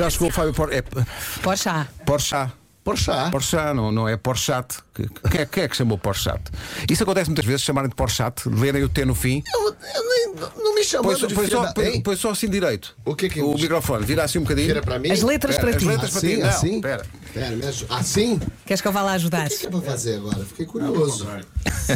[0.00, 0.72] Já chegou o Fábio Por...
[0.72, 0.80] é,
[1.42, 1.86] Poxa.
[2.06, 2.52] Porchat.
[2.82, 3.30] Porchat.
[3.30, 4.78] Porchat, não, não é Porchat.
[4.94, 6.40] Que- Quem é, quem é que chamou Porchat?
[6.90, 9.42] Isso acontece muitas vezes, chamarem de Porchat, lerem o T no fim.
[9.54, 12.96] Eu, eu nem, não me só, de põe só, põe- só assim direito.
[13.04, 14.68] O que que- O microfone, vira assim um bocadinho.
[14.68, 15.10] Vira para mim?
[15.10, 15.88] As letras Espera, para as ti.
[15.88, 16.40] letras para Assim, ti.
[16.40, 16.74] Não, assim?
[16.76, 17.06] espera.
[17.34, 17.94] Pera, me ajuda.
[17.96, 18.40] Assim?
[18.64, 19.46] Queres que eu vá lá ajudar?
[19.46, 20.38] O que, que é para fazer agora?
[20.46, 21.28] Fiquei curioso.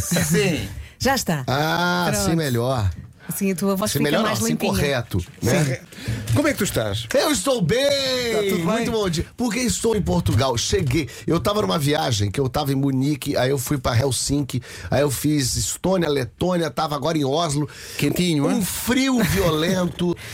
[0.03, 0.69] Sim.
[1.01, 1.45] Já está.
[1.47, 2.21] Ah, Pronto.
[2.27, 2.91] assim melhor.
[3.29, 4.71] Assim a tua voz Assim fica melhor não, mais assim limpinha.
[4.73, 5.25] correto.
[5.43, 5.81] Né?
[6.35, 7.07] Como é que tu estás?
[7.15, 7.81] Eu estou bem!
[8.33, 8.65] Tá tudo bem?
[8.65, 9.27] Muito bom dia.
[9.37, 10.57] Porque estou em Portugal.
[10.59, 11.09] Cheguei.
[11.27, 14.61] Eu tava numa viagem que eu tava em Munique, aí eu fui pra Helsinki,
[14.91, 17.69] aí eu fiz Estônia, Letônia, tava agora em Oslo.
[17.97, 18.63] Quentinho, Um hein?
[18.63, 20.15] frio violento.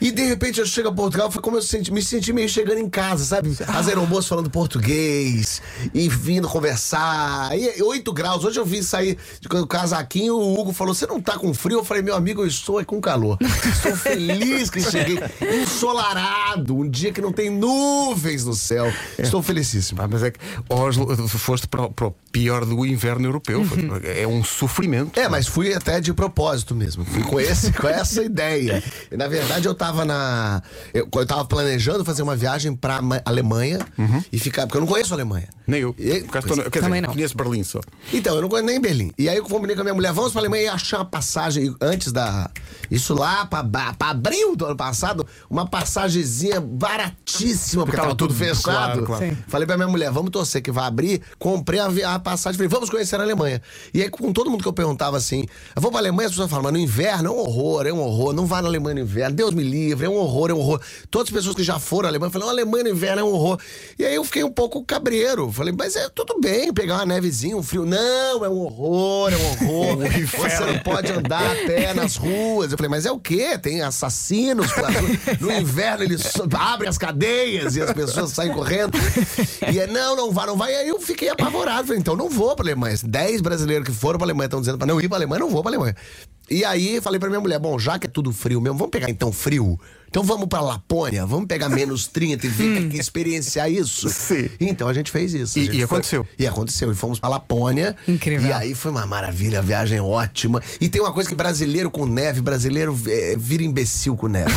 [0.00, 2.78] E de repente eu chego a Portugal, foi como eu senti, me senti meio chegando
[2.78, 3.56] em casa, sabe?
[3.68, 5.62] As aeromoças falando português
[5.92, 7.56] e vindo conversar.
[7.58, 8.44] E 8 graus.
[8.44, 11.78] Hoje eu vim sair de casaquinho, o Hugo falou: Você não tá com frio?
[11.78, 13.38] Eu falei: Meu amigo, eu estou é com calor.
[13.74, 15.18] Estou feliz que cheguei
[15.62, 18.92] ensolarado, um dia que não tem nuvens no céu.
[19.18, 20.00] Estou felicíssimo.
[20.02, 20.38] Ah, mas é que
[20.68, 23.64] Oslo, foste para, o- para o pior do inverno europeu.
[23.64, 25.18] Foi- É um sofrimento.
[25.18, 27.04] É, mas fui até de propósito mesmo.
[27.04, 28.82] Fui com, esse, com essa ideia.
[29.10, 30.62] E, na verdade, eu tava na.
[30.94, 33.80] Eu, eu tava planejando fazer uma viagem pra Ma- Alemanha
[34.32, 34.62] e ficar.
[34.66, 35.48] Porque eu não conheço a Alemanha.
[35.66, 35.94] Nem eu.
[35.98, 37.12] E- estou- quer Também dizer, não.
[37.14, 37.80] conheço Berlim só.
[38.12, 39.12] Então, eu não conheço nem Berlim.
[39.18, 41.74] E aí eu combinei com a minha mulher, vamos pra Alemanha e achar uma passagem
[41.80, 42.50] antes da.
[42.90, 48.34] Isso lá pra, pra abril do ano passado, uma passagenzinha baratíssima, porque Tava tava tudo
[48.34, 48.62] fechado.
[48.62, 49.36] claro, claro.
[49.48, 51.20] Falei pra minha mulher, vamos torcer que vai abrir.
[51.38, 53.60] Comprei a, a passagem, falei, vamos conhecer a Alemanha.
[53.92, 56.50] E aí, com todo mundo que eu perguntava assim, eu vou pra Alemanha, as pessoas
[56.50, 58.32] falam, mas no inverno é um horror, é um horror.
[58.32, 59.73] Não vá na Alemanha no inverno, Deus me livre,
[60.04, 60.80] é um horror, é um horror.
[61.10, 63.58] Todas as pessoas que já foram à Alemanha falaram, Alemanha no inverno é um horror.
[63.98, 65.50] E aí eu fiquei um pouco cabreiro.
[65.52, 67.84] Falei, mas é tudo bem, pegar uma nevezinha, um frio.
[67.84, 69.98] Não, é um horror, é um horror.
[70.36, 72.70] Você não pode andar a pé nas ruas.
[72.72, 73.58] Eu falei, mas é o quê?
[73.58, 74.68] Tem assassinos.
[75.40, 78.96] No inverno eles abrem as cadeias e as pessoas saem correndo.
[79.72, 80.72] E é, não, não vai, não vai.
[80.72, 81.86] E aí eu fiquei apavorado.
[81.86, 82.96] Falei, então não vou pra Alemanha.
[83.04, 85.62] Dez brasileiros que foram pra Alemanha estão dizendo pra não ir pra Alemanha, não vou
[85.62, 85.94] pra Alemanha.
[86.50, 89.08] E aí falei pra minha mulher, bom, já que é tudo frio mesmo, vamos pegar
[89.10, 89.78] então frio.
[90.14, 94.08] Então vamos pra Lapônia, vamos pegar menos 30 e ver que experienciar isso.
[94.08, 94.48] Sim.
[94.60, 95.58] Então a gente fez isso.
[95.58, 96.24] E- gente e foi- aconteceu?
[96.38, 96.92] E aconteceu.
[96.92, 97.96] E fomos pra Lapônia.
[98.06, 98.48] Incrível.
[98.48, 100.62] E aí foi uma maravilha, a viagem ótima.
[100.80, 104.52] E tem uma coisa que brasileiro com neve, brasileiro é, vira imbecil com neve.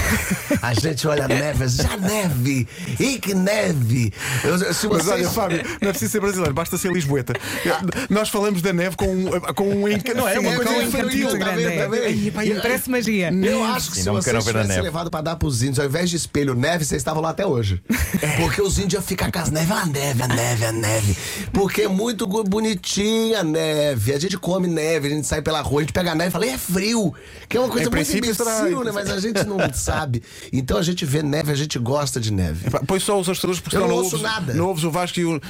[0.62, 2.68] A gente olha a neve, já neve!
[3.00, 4.14] E que neve!
[4.44, 5.08] Eu, se Mas vocês...
[5.08, 7.34] olha, Fábio, não é preciso ser brasileiro, basta ser Lisboeta.
[8.12, 9.26] Nós falamos da neve com um,
[9.56, 9.82] com um.
[10.16, 11.30] Não é Sim, uma é coisa infantil.
[11.40, 13.32] Tá tá Parece magia.
[13.34, 14.82] Eu acho que Sim, se não vocês tivessem neve.
[14.82, 17.82] levado pra dar pros índios, ao invés de espelho neve, vocês estavam lá até hoje.
[18.38, 21.18] Porque os índios ficam com as neves, a neve, a neve, a neve.
[21.54, 24.14] Porque é muito bonitinha a neve.
[24.14, 26.32] A gente come neve, a gente sai pela rua, a gente pega a neve e
[26.32, 27.14] fala, é frio.
[27.48, 28.92] Que é uma coisa Em muito será- imbecil, né?
[28.92, 30.22] Mas a gente não sabe.
[30.52, 32.70] Então a gente vê neve, a gente gosta de neve.
[32.86, 34.54] Põe só os astros porque Eu não não ouço ouves, nada.
[34.54, 35.42] Não ouves o Vasco e o.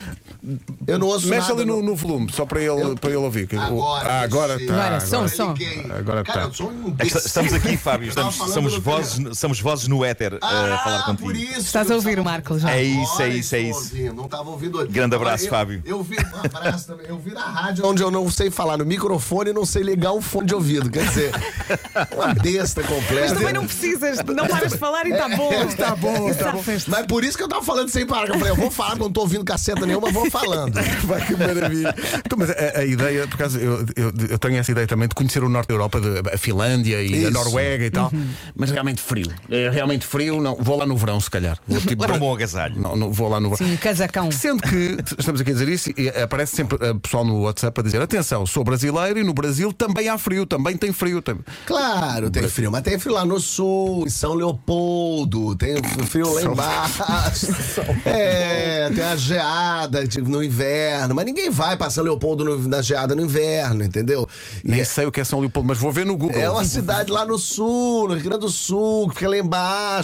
[0.86, 1.62] Eu não ouço Mexe nada.
[1.62, 3.48] ali no, no volume, só para ele, para ele ouvir.
[3.58, 4.74] Agora, ah, agora está.
[4.74, 5.54] Agora, som, som.
[5.54, 5.86] liguei.
[5.92, 6.48] Agora Cara, tá.
[6.48, 10.38] eu sou um É estamos aqui, Fábio, Eu estamos, somos, vozes, somos vozes no éter
[10.42, 11.28] Ah, a falar contigo.
[11.28, 11.60] por isso.
[11.60, 12.72] Estás a ouvir o Marco já.
[12.72, 14.14] É isso, é isso, é estou isso.
[14.16, 14.92] Não estava ouvindo hoje.
[14.92, 15.82] Grande abraço, eu, Fábio.
[15.86, 17.06] Eu vi um abraço também.
[17.10, 20.14] Eu vi na rádio onde eu não sei falar no microfone e não sei ligar
[20.14, 20.90] um fone de ouvido.
[20.90, 21.32] Quer dizer,
[22.16, 23.36] uma besta Mas completa.
[23.36, 25.52] também não precisas, não paras de falar e está bom.
[25.68, 26.64] Está bom, está bom.
[26.88, 28.30] Mas por isso que eu tava falando sem parar.
[28.30, 30.74] Eu falei, eu vou falar, não tô ouvindo caceta nenhuma, vou falando.
[31.04, 31.94] Vai, que maravilha.
[32.26, 35.16] Então, mas a, a ideia, por acaso, eu, eu, eu tenho essa ideia também de
[35.16, 37.32] conhecer o norte da Europa, de, a Finlândia e a Isso.
[37.32, 38.12] Noruega e tal,
[38.56, 39.32] mas realmente frio.
[39.50, 40.56] É realmente frio, não.
[40.56, 41.58] Vou lá no verão, se calhar.
[41.68, 42.80] Vou, tipo, Leva um bom agasalho.
[42.80, 43.72] Não, não, vou lá no verão.
[43.72, 44.32] Sim, casacão.
[44.32, 47.84] Sendo que estamos aqui a dizer isso, e aparece sempre eh, pessoal no WhatsApp a
[47.84, 51.22] dizer: atenção, sou brasileiro e no Brasil também há frio, também tem frio.
[51.22, 51.38] Tem...
[51.66, 55.76] Claro, tem frio, mas tem frio lá no sul, em São Leopoldo, tem
[56.08, 57.48] frio lá embaixo.
[58.06, 62.82] É, tem a geada tipo, no inverno, mas ninguém vai pra São Leopoldo no- na
[62.82, 64.28] geada no inverno, entendeu?
[64.64, 66.38] E Nem é- sei o que é São Leopoldo, mas vou ver no Google.
[66.40, 69.57] É uma cidade lá no sul, no Rio Grande do Sul, que fica lá embaixo.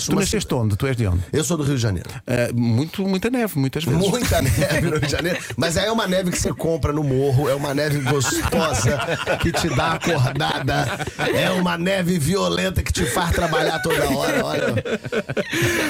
[0.06, 0.76] Tu uma nasceste onde?
[0.76, 1.24] Tu és de onde?
[1.32, 2.10] Eu sou do Rio de Janeiro.
[2.26, 4.10] Eh, muito, muita neve, muitas vezes.
[4.10, 5.40] Muita neve no Rio de Janeiro.
[5.58, 9.00] Mas aí é uma neve que você compra no morro, é uma neve gostosa
[9.42, 10.86] que te dá acordada.
[11.34, 14.46] É uma neve violenta que te faz trabalhar toda hora.
[14.46, 14.74] Olha.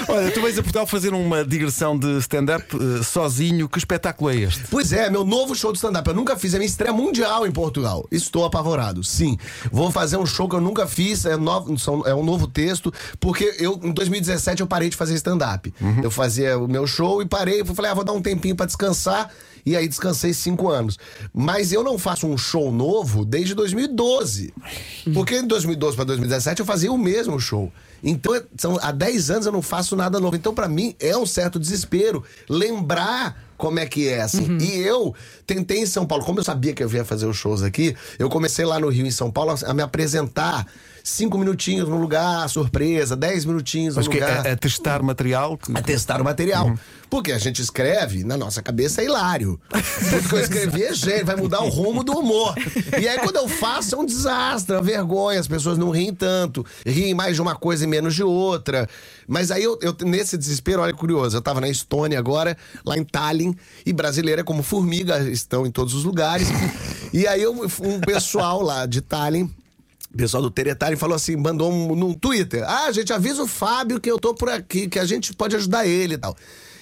[0.08, 3.70] Olha, tu vais a Portugal fazer uma digressão de stand-up eh, sozinho.
[3.70, 4.64] Que espetáculo é este?
[4.70, 6.08] Pois é, meu novo show de stand-up.
[6.08, 8.06] Eu nunca fiz, é minha estreia mundial em Portugal.
[8.12, 9.38] Estou apavorado, sim.
[9.72, 13.53] Vou fazer um show que eu nunca fiz, é, novo, é um novo texto, porque
[13.58, 15.74] eu, em 2017 eu parei de fazer stand-up.
[16.04, 17.62] Eu fazia o meu show e parei.
[17.62, 19.30] Eu falei, ah, vou dar um tempinho pra descansar.
[19.66, 21.00] E aí descansei cinco anos.
[21.34, 24.54] Mas eu não faço um show novo desde 2012.
[25.14, 27.72] Porque em 2012 para 2017 eu fazia o mesmo show.
[28.04, 30.36] Então, são, há 10 anos eu não faço nada novo.
[30.36, 34.58] Então, pra mim, é um certo desespero lembrar como é que é, assim.
[34.60, 35.16] E eu
[35.48, 38.30] tentei em São Paulo, como eu sabia que eu ia fazer os shows aqui, eu
[38.30, 40.68] comecei lá no Rio, em São Paulo, a me apresentar
[41.04, 45.58] cinco minutinhos no lugar, surpresa, dez minutinhos Mas no que lugar é, é testar material.
[45.58, 46.74] que- a testar o material.
[47.10, 49.60] Porque a gente escreve, na nossa cabeça é hilário.
[50.10, 52.56] Tudo que eu escrevi é gênio, vai mudar o rumo do humor.
[53.00, 56.14] E aí quando eu faço é um desastre, é uma vergonha, as pessoas não riem
[56.14, 58.88] tanto, riem mais de uma coisa e menos de outra.
[59.28, 63.04] Mas aí eu, eu nesse desespero, olha curioso, eu tava na Estônia agora, lá em
[63.04, 63.54] Tallinn,
[63.86, 66.48] e brasileira é como formiga, estão em todos os lugares.
[67.12, 69.50] E aí eu, um pessoal lá de Tallinn
[70.14, 72.64] o pessoal do Teretari falou assim, mandou um, no Twitter.
[72.68, 75.88] Ah, gente, avisa o Fábio que eu tô por aqui, que a gente pode ajudar
[75.88, 76.36] ele e tal.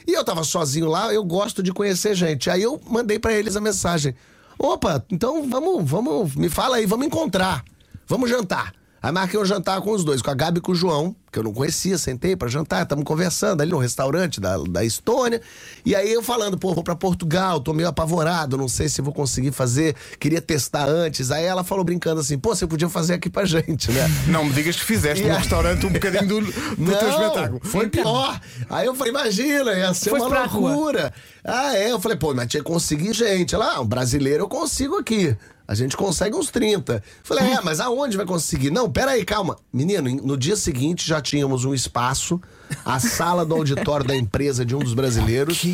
[0.05, 2.49] E eu tava sozinho lá, eu gosto de conhecer gente.
[2.49, 4.13] Aí eu mandei pra eles a mensagem.
[4.59, 7.63] Opa, então vamos, vamos, me fala aí, vamos encontrar.
[8.05, 8.73] Vamos jantar.
[9.03, 11.39] Aí marquei um jantar com os dois, com a Gabi e com o João, que
[11.39, 15.41] eu não conhecia, sentei pra jantar, estamos conversando ali no restaurante da, da Estônia.
[15.83, 19.11] E aí eu falando, pô, vou pra Portugal, tô meio apavorado, não sei se vou
[19.11, 21.31] conseguir fazer, queria testar antes.
[21.31, 24.07] Aí ela falou brincando assim, pô, você podia fazer aqui pra gente, né?
[24.27, 26.41] Não me digas que fizeste E no aí- restaurante um bocadinho do,
[26.77, 27.59] do teu espetáculo.
[27.63, 28.39] Foi pior.
[28.69, 31.11] Aí eu falei, imagina, ia ser Foste uma loucura.
[31.43, 31.91] Ah, é?
[31.91, 33.55] Eu falei, pô, mas tinha que conseguir gente.
[33.55, 35.35] Ela, ah, um brasileiro eu consigo aqui.
[35.71, 37.01] A gente consegue uns 30.
[37.23, 38.71] Falei, é, mas aonde vai conseguir?
[38.71, 39.55] Não, pera aí, calma.
[39.71, 42.41] Menino, no dia seguinte já tínhamos um espaço,
[42.83, 45.65] a sala do auditório da empresa de um dos brasileiros.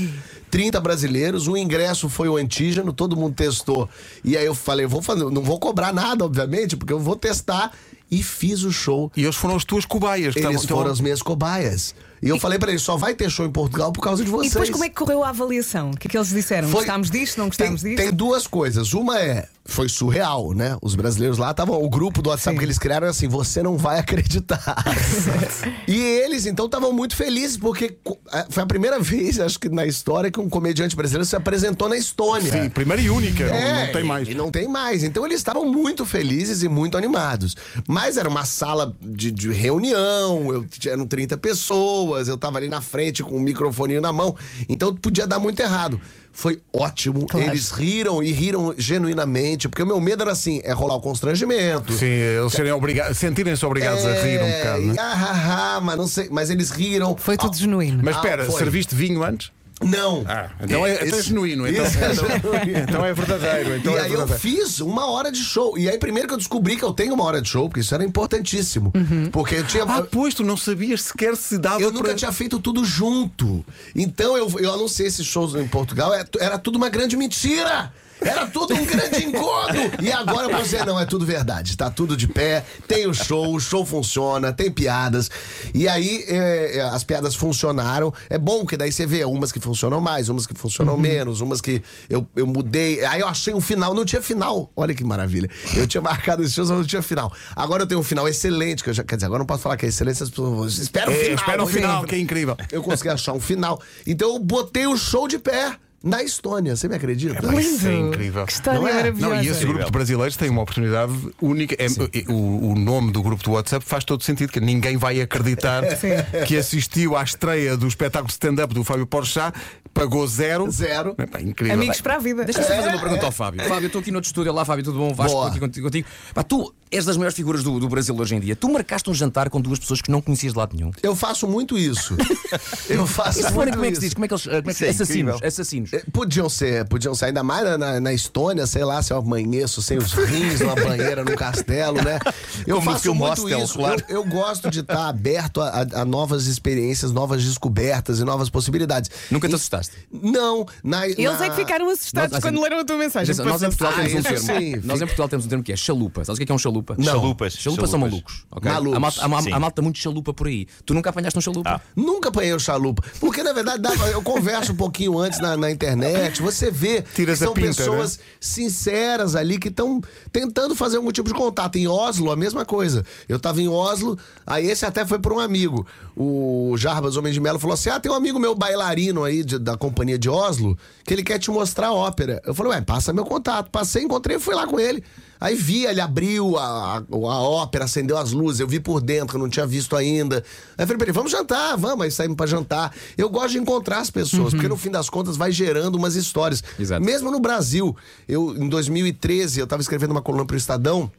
[0.51, 3.89] 30 brasileiros, o ingresso foi o antígeno, todo mundo testou.
[4.23, 7.71] E aí eu falei, vou fazer, não vou cobrar nada, obviamente, porque eu vou testar.
[8.09, 9.11] E fiz o show.
[9.17, 10.33] E eles foram as tuas cobaias.
[10.35, 11.95] Eles estavam- foram as minhas cobaias.
[12.21, 14.31] E eu falei pra eles, só vai ter show em Portugal por causa de E
[14.31, 14.51] vocês.
[14.53, 15.91] depois como é que correu a avaliação?
[15.91, 16.67] O que é que eles disseram?
[16.69, 18.03] Foi- Gostámos disto, não gostámos tem, disto?
[18.05, 18.93] Tem duas coisas.
[18.93, 20.77] Uma é, foi surreal, né?
[20.81, 22.59] Os brasileiros lá estavam, o grupo do WhatsApp Sim.
[22.59, 24.83] que eles criaram era assim, você não vai acreditar.
[25.87, 27.97] e eles, então, estavam muito felizes, porque
[28.31, 31.87] a- foi a primeira vez, acho que na história, que um comediante brasileiro se apresentou
[31.89, 32.51] na Estônia.
[32.51, 33.47] Sim, primeira e única.
[33.47, 34.27] não- É, não tem mais.
[34.27, 35.03] E não tem mais.
[35.03, 37.55] Então eles estavam muito felizes e muito animados.
[37.87, 42.81] Mas era uma sala de, de reunião, eu, eram 30 pessoas, eu tava ali na
[42.81, 44.35] frente com o microfone na mão.
[44.69, 45.99] Então podia dar muito errado.
[46.31, 47.25] Foi ótimo.
[47.25, 47.47] Claro.
[47.47, 51.91] Eles riram e riram genuinamente, porque o meu medo era assim: é rolar o constrangimento.
[51.93, 54.95] Sim, eles serem obrigados, sentirem-se obrigados a rir um bocado, e né?
[54.99, 57.17] ah, ah, ah, mas não sei, mas eles riram.
[57.17, 58.01] Foi tudo Ah, genuíno.
[58.03, 59.51] Mas Ah, espera, serviste vinho antes?
[59.81, 60.23] Não.
[60.27, 61.67] Ah, então é, então é Esse- genuíno.
[61.67, 62.53] Então, Isso é então-
[62.83, 63.75] então é verdadeiro.
[63.77, 64.39] Então e é aí eu verdadeiro.
[64.41, 65.77] fiz uma hora de show.
[65.77, 67.93] E aí primeiro que eu descobri que eu tenho uma hora de show, porque isso
[67.93, 68.91] era importantíssimo.
[69.31, 69.83] Porque eu tinha.
[69.83, 72.15] Ah, pois, tu não sabias sequer se dava eu nunca para...
[72.15, 73.63] tinha feito tudo junto.
[73.95, 77.93] Então eu, eu anunciei esses shows em Portugal, é- era tudo uma grande mentira.
[78.21, 79.77] Era tudo um grande encontro.
[80.01, 81.75] E agora você não, é tudo verdade.
[81.77, 85.29] Tá tudo de pé, tem o show, o show funciona, tem piadas.
[85.73, 88.13] E aí é, é, as piadas funcionaram.
[88.29, 91.61] É bom que daí você vê umas que funcionam mais, umas que funcionam menos, umas
[91.61, 93.03] que eu, eu mudei.
[93.05, 94.71] Aí eu achei um final, não tinha final.
[94.75, 95.49] Olha que maravilha.
[95.75, 97.31] Eu tinha marcado esses shows, mas não tinha final.
[97.55, 99.77] Agora eu tenho um final excelente, que eu já, quer dizer, agora não posso falar
[99.77, 101.35] que é excelente, as pessoas vão, espera o É, final.
[101.35, 102.57] espera o final, que é incrível.
[102.71, 103.81] Eu consegui achar um final.
[104.05, 106.75] Então eu botei o show de pé na Estônia.
[106.75, 107.39] Você me acredita?
[107.59, 108.45] Isso é incrível.
[108.45, 108.93] Que história Não é?
[108.93, 109.35] maravilhosa.
[109.35, 111.75] Não, e esse grupo de brasileiros tem uma oportunidade única.
[111.77, 111.87] É-
[112.31, 115.83] o, o nome do grupo do WhatsApp faz todo sentido, que ninguém vai acreditar
[116.47, 119.57] que assistiu à estreia do espetáculo de stand-up do Fábio Porchat,
[119.93, 120.69] pagou zero.
[120.71, 121.15] Zero.
[121.17, 121.73] É, pá, incrível.
[121.75, 122.43] Amigos para a vida.
[122.45, 123.61] Deixa-me só fazer uma pergunta ao Fábio.
[123.67, 124.51] Fábio, eu estou aqui no outro estúdio.
[124.51, 125.13] Olá, Fábio, tudo bom?
[125.13, 125.87] Vasco, aqui contigo.
[125.87, 126.07] contigo.
[126.33, 128.55] Pá, tu és das maiores figuras do, do Brasil hoje em dia.
[128.55, 130.91] Tu marcaste um jantar com duas pessoas que não conhecias de lado nenhum.
[131.03, 132.15] Eu faço muito isso.
[132.89, 134.01] Eu faço E se muito como é que se isso.
[134.01, 134.13] diz?
[134.13, 134.47] Como é que eles.
[134.47, 135.19] ah, Como é que Isso é assassinos.
[135.35, 135.47] incrível.
[135.47, 135.86] Assassinos.
[135.91, 139.17] É, Podiam ser, podiam ser, ainda mais na- na, na Estônia, sei lá, se eu
[139.17, 142.19] amanheço sem os rins numa banheira num castelo, né?
[142.65, 143.73] Eu Como faço muito Hostel, isso.
[143.75, 144.03] claro.
[144.09, 148.49] Eu, eu gosto de estar aberto a, a- a novas experiências, novas descobertas e novas
[148.49, 149.09] possibilidades.
[149.29, 149.93] Nunca te assustaste?
[150.11, 153.31] Não, na, Eles é que ficaram assustados Nós- quando assim, leram a tua mensagem.
[153.33, 154.39] Atenção, Nós em Portugal Ah, temos um termo.
[154.39, 156.25] sim, Nós em Portugal temos um termo que é chalupa.
[156.25, 156.95] Sabes o que é, é um chalupa?
[156.97, 157.05] Não.
[157.05, 157.53] Chalupas.
[157.53, 158.45] Chalupas são malucos.
[158.51, 158.71] ok?
[158.71, 159.53] Malucos, Há malta, sim.
[159.53, 160.67] há malta muito chalupa por aí.
[160.85, 161.69] Tu nunca apanhaste um chalupa?
[161.69, 161.81] Ah.
[161.95, 163.03] Nunca apanhei o chalupa.
[163.19, 166.41] Porque, na verdade, dá- eu converso um pouquinho antes na, na internet.
[166.41, 171.27] Você vê Tiras que são pinta, pessoas sinceras ali que estão tentando fazer algum tipo
[171.29, 171.77] de contato.
[171.77, 173.05] Em Oslo, a mesma coisa.
[173.29, 175.85] Eu tava em Oslo, aí esse até foi por um amigo.
[176.15, 179.59] O Jarbas Homem de Melo falou assim: Ah, tem um amigo meu bailarino aí de-
[179.59, 182.41] da companhia de Oslo que ele quer te mostrar a ópera.
[182.45, 183.69] Eu falei, ué, passa meu contato.
[183.71, 185.03] Passei, encontrei, fui lá com ele.
[185.39, 189.41] Aí vi, ele abriu a, a, ópera, acendeu as luzes, eu vi por dentro, eu
[189.41, 190.43] não tinha visto ainda.
[190.77, 192.93] Aí falei, peraí, vamos jantar, vamos, aí saímos pra jantar.
[193.17, 196.63] Eu gosto de encontrar as pessoas, porque no fim das contas vai gerando umas histórias.
[196.79, 197.03] Exato.
[197.03, 197.95] Mesmo no Brasil,
[198.27, 201.11] eu em 2013, eu tava escrevendo uma coluna pro Estadão,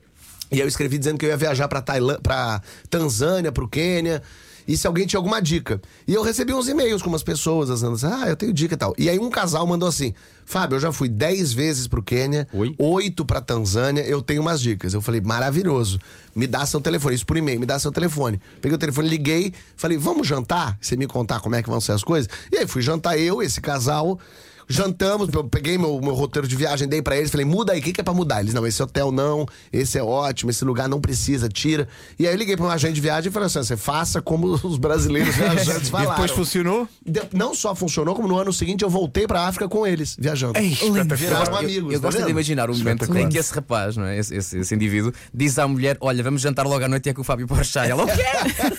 [0.50, 4.22] e eu escrevi dizendo que eu ia viajar pra, Tailã pra Tanzânia, pro Quênia.
[4.68, 5.80] E se alguém tinha alguma dica.
[6.06, 8.76] E eu recebi uns e-mails com umas pessoas, dizendo assim, ah, eu tenho dica e
[8.76, 8.94] tal.
[8.98, 10.12] E aí um casal mandou assim,
[10.44, 12.75] Fábio, eu já fui 10 vezes pro Quênia, Oi?
[12.78, 14.92] oito pra Tanzânia, eu tenho umas dicas.
[14.92, 15.98] Eu falei, maravilhoso.
[16.37, 18.38] Me dá seu telefone, isso por e-mail, me dá seu telefone.
[18.60, 20.76] Peguei o telefone, liguei, falei, vamos jantar?
[20.80, 22.28] Você me contar como é que vão ser as coisas?
[22.52, 24.20] E aí fui jantar eu, esse casal.
[24.68, 27.82] Jantamos, eu peguei meu, meu roteiro de viagem, dei pra eles, falei, muda aí, o
[27.82, 28.40] que, que é pra mudar?
[28.40, 31.88] Eles, não, esse hotel não, esse é ótimo, esse lugar não precisa, tira.
[32.18, 34.46] E aí eu liguei pra um agente de viagem e falei assim: você faça como
[34.46, 36.10] os brasileiros viajantes E falaram.
[36.10, 36.87] depois funcionou?
[37.04, 40.58] De- Não só funcionou, como no ano seguinte eu voltei pra África com eles, viajando.
[41.16, 41.92] Viraram amigos.
[41.94, 44.18] Eu tá gosto de imaginar o momento em que esse rapaz, não é?
[44.18, 47.14] esse, esse- esse indivíduo, diz à mulher: Olha, vamos jantar logo à noite e é
[47.14, 47.87] com o Fábio Porchat.
[47.88, 48.12] E Ela, o quê?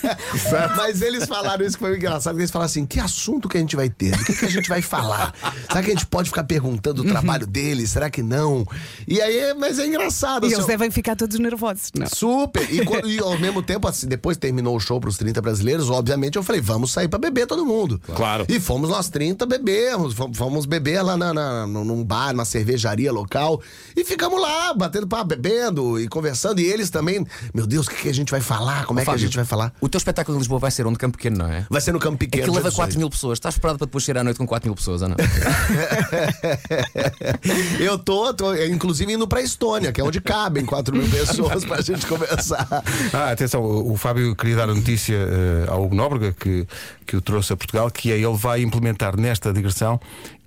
[0.76, 2.38] Mas eles falaram isso que foi engraçado.
[2.40, 4.16] Eles falaram assim: que assunto que a gente vai ter?
[4.18, 5.34] Do que, que a gente vai falar?
[5.68, 7.92] Será que a gente pode ficar perguntando o trabalho deles?
[7.92, 8.66] Será que não?
[9.08, 10.44] E aí, mas é engraçado.
[10.44, 11.92] E assim, eles devem ficar todos nervosos.
[11.96, 12.08] Não.
[12.08, 12.72] Super!
[12.74, 16.36] E, quando- e ao mesmo tempo, assim, depois terminou o show pros 30 brasileiros, obviamente
[16.38, 18.00] eu falei, vamos sair pra beber todo mundo.
[18.16, 18.46] Claro.
[18.50, 23.62] E fomos nós 30 bebemos, fomos, beber lá na, na- num bar, numa cervejaria local.
[23.96, 26.60] E ficamos lá, batendo papo, bebendo e conversando.
[26.60, 28.86] E eles também, meu Deus, o que, que a gente vai falar?
[28.86, 29.74] Como é que a gente vai falar?
[29.82, 31.66] O teu espetáculo em Lisboa vai ser onde Campo Pequeno, não é?
[31.70, 32.44] Vai ser no Campo Pequeno.
[32.44, 33.00] Aquilo leva dia 4 18.
[33.00, 33.38] mil pessoas.
[33.38, 35.18] Estás preparado para depois cheirar à noite com 4 mil pessoas ou não?
[37.80, 41.82] Eu tô, tô, inclusive, indo pra Estônia, que é onde cabem 4 mil pessoas pra
[41.82, 42.68] gente conversar.
[43.14, 46.68] Ah, atenção, o, o Fábio queria dar a notícia eh, ao Hugo Nóbrega que,
[47.06, 50.00] que o trouxe a Portugal, que é ele vai implementar nesta digressão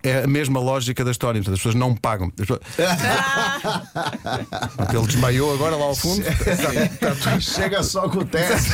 [0.03, 1.41] é a mesma lógica da história.
[1.41, 2.29] Portanto, as pessoas não pagam.
[2.39, 2.61] As pessoas-
[4.95, 6.23] ele desmaiou agora lá ao fundo.
[7.41, 8.71] Chega só com o teste.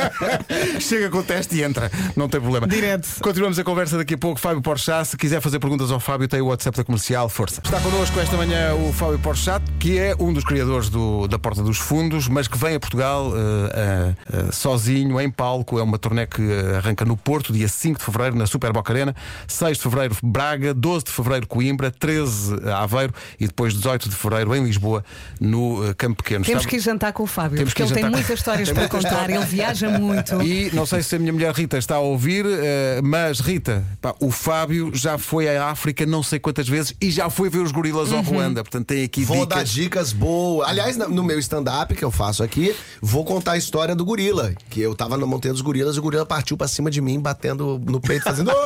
[0.80, 2.66] Chega com o teste e entra, não tem problema.
[2.66, 3.08] Direto.
[3.20, 4.40] Continuamos a conversa daqui a pouco.
[4.40, 7.60] Fábio Porchat, se quiser fazer perguntas ao Fábio, tem o WhatsApp da comercial, força.
[7.64, 11.62] Está connosco esta manhã o Fábio Porchat, que é um dos criadores do- da Porta
[11.62, 14.14] dos Fundos, mas que vem a Portugal eh, eh,
[14.48, 15.78] eh, sozinho, em palco.
[15.78, 16.42] É uma turnê que
[16.76, 19.14] arranca no Porto, dia 5 de fevereiro, na Super Boca Arena,
[19.48, 24.54] 6 de fevereiro, Braga, 12 de fevereiro, Coimbra, 13 Aveiro e depois 18 de fevereiro
[24.54, 25.04] em Lisboa,
[25.40, 26.44] no eh, Campo Pequeno.
[26.44, 28.88] Temos Estava- que ir jantar com o Fábio, Temos porque ele tem muitas histórias para
[28.88, 30.42] contar, ele viaja muito.
[30.42, 34.14] E não sei se a minha mulher Rita está a ouvir, eh, mas Rita, pá,
[34.20, 37.72] o Fábio já foi à África não sei quantas vezes e já foi ver os
[37.72, 38.62] gorilas ao Ruanda.
[38.62, 39.70] Portanto, tem aqui Vou dar dicas.
[39.70, 40.68] dicas boas.
[40.68, 44.52] Aliás, no meu stand-up que eu faço aqui, vou contar a história do gorila.
[44.70, 47.18] Que eu tava na Montanha dos Gorilas e o gorila partiu pra cima de mim,
[47.20, 48.50] batendo no peito, fazendo.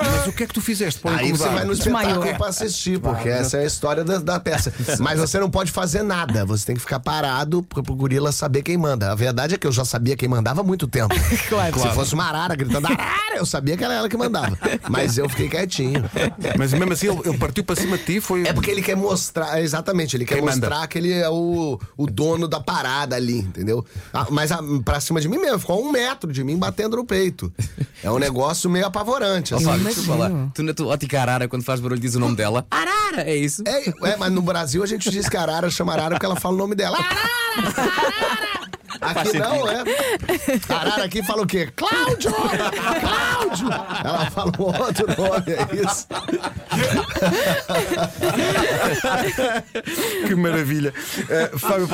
[0.00, 1.00] "Ah!" Mas o que é que tu fizeste?
[1.04, 1.54] Aí você incomodar?
[1.54, 4.72] vai no espetáculo pra assistir, porque essa é a história da, da peça.
[5.00, 8.62] Mas você não pode fazer nada, você tem que ficar parado pro, pro gorila saber
[8.62, 9.10] quem manda.
[9.12, 11.14] A verdade é que eu já sabia quem mandava há muito tempo.
[11.48, 11.78] Claro.
[11.78, 14.58] Se fosse uma arara gritando arara, eu sabia que era ela que mandava.
[14.90, 16.04] Mas eu fiquei quietinho.
[16.58, 18.20] Mas mesmo assim, ele, ele partiu para cima de ti.
[18.20, 18.46] Foi...
[18.46, 20.56] É porque ele quer mostrar, exatamente, ele quer Quem manda?
[20.68, 23.84] mostrar que ele é o, o dono da parada ali, entendeu?
[24.12, 26.96] Ah, mas a, pra cima de mim mesmo, ficou a um metro de mim batendo
[26.96, 27.52] no peito.
[28.02, 29.54] É um negócio meio apavorante.
[29.54, 29.64] assim.
[29.88, 30.30] Desculpa lá.
[30.54, 32.66] Tu na tua ótica arara, quando faz barulho, diz o nome dela.
[32.70, 33.22] Arara!
[33.22, 33.62] É isso?
[33.66, 36.36] É, é, mas no Brasil a gente diz que a arara chama arara porque ela
[36.36, 36.96] fala o nome dela.
[36.98, 37.18] Arara!
[37.76, 38.58] Arara!
[39.00, 39.84] Aqui não, é.
[40.68, 41.68] Arara aqui fala o quê?
[41.74, 42.32] Cláudio!
[42.32, 43.68] Cláudio!
[44.04, 46.06] Ela fala um outro nome, é isso.
[50.26, 50.92] que maravilha.
[51.28, 51.88] Eh, Fábio,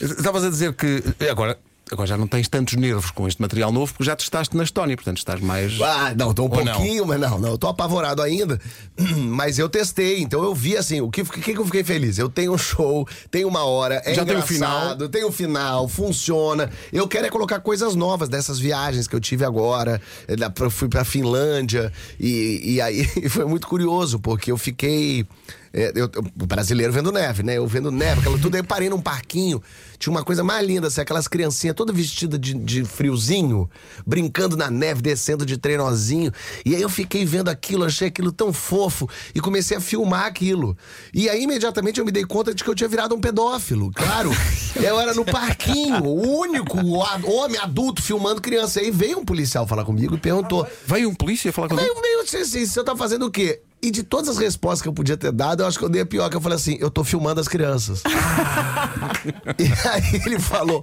[0.00, 1.58] estavas a dizer que agora,
[1.92, 4.96] agora já não tens tantos nervos com este material novo porque já testaste na Estónia,
[4.96, 5.80] portanto estás mais.
[5.80, 6.72] Ah, não, tô um Ou não?
[6.72, 8.60] pouquinho, mas não, não, tô apavorado ainda.
[9.30, 12.18] Mas eu testei, então eu vi assim, o que, que, que eu fiquei feliz?
[12.18, 15.88] Eu tenho um show, tenho uma hora, é Já tem o engraçado, tem o final,
[15.88, 16.70] funciona.
[16.92, 20.00] Eu quero é colocar coisas novas dessas viagens que eu tive agora.
[20.28, 25.26] Eu eu fui pra Finlândia e, e aí foi muito curioso, porque eu fiquei.
[25.72, 26.10] É, eu,
[26.40, 27.56] o brasileiro vendo neve, né?
[27.56, 28.54] Eu vendo neve, aquilo tudo.
[28.56, 29.62] Aí eu parei num parquinho,
[29.98, 33.70] tinha uma coisa mais linda, assim, aquelas criancinhas toda vestida de, de friozinho,
[34.04, 36.32] brincando na neve, descendo de trenozinho.
[36.64, 40.76] E aí eu fiquei vendo aquilo, achei aquilo tão fofo e comecei a filmar aquilo.
[41.14, 44.30] E aí imediatamente eu me dei conta de que eu tinha virado um pedófilo, claro.
[44.74, 46.78] eu era no parquinho, o único
[47.24, 48.80] homem adulto filmando criança.
[48.80, 51.88] Aí veio um policial falar comigo e perguntou: Veio um polícia falar contigo.
[51.88, 53.60] Meio, meio assim, assim, você tá fazendo o quê?
[53.82, 56.02] E de todas as respostas que eu podia ter dado, eu acho que eu dei
[56.02, 58.02] a pior, que eu falei assim, eu tô filmando as crianças.
[59.58, 60.82] e aí ele falou,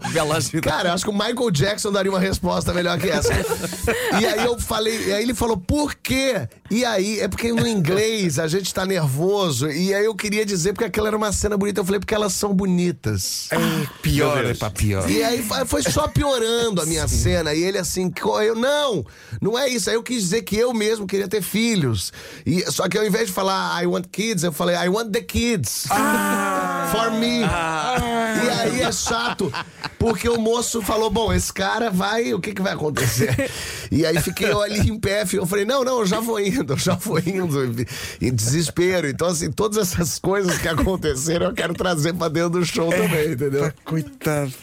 [0.64, 3.32] cara, eu acho que o Michael Jackson daria uma resposta melhor que essa.
[4.20, 6.48] e aí eu falei, e aí ele falou, por quê?
[6.72, 10.74] E aí, é porque no inglês a gente tá nervoso, e aí eu queria dizer
[10.74, 13.50] porque aquela era uma cena bonita, eu falei, porque elas são bonitas.
[14.02, 14.60] Pior, Meu é Deus.
[14.60, 15.10] pá, pior.
[15.10, 17.54] E aí foi- só piorando a minha cena.
[17.54, 18.12] E ele assim,
[18.44, 19.06] eu não,
[19.42, 19.90] não é isso.
[19.90, 22.12] Aí eu quis dizer que eu mesmo queria ter filhos.
[22.46, 25.22] E, só que ao invés de falar I want kids, eu falei I want the
[25.22, 25.88] kids.
[26.92, 27.44] For me.
[28.44, 29.52] E aí é chato,
[29.98, 33.50] porque o moço falou: bom, esse cara vai, o que, que vai acontecer?
[33.92, 36.74] E aí fiquei eu ali em pé, eu falei: não, não, eu já vou indo,
[36.74, 37.58] eu já vou indo.
[38.22, 39.08] Em desespero.
[39.08, 43.32] Então, assim, todas essas coisas que aconteceram, eu quero trazer pra dentro do show também,
[43.32, 43.64] entendeu?
[43.64, 44.54] Pá, coitado.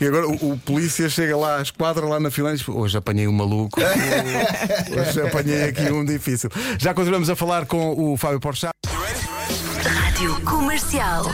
[0.00, 2.96] E agora o, o polícia chega lá, a esquadra lá na Finlândia e diz, hoje
[2.96, 3.80] apanhei um maluco.
[3.80, 6.50] hoje apanhei aqui um difícil.
[6.78, 8.72] Já continuamos a falar com o Fábio Porchat.
[10.20, 11.24] Rádio Comercial.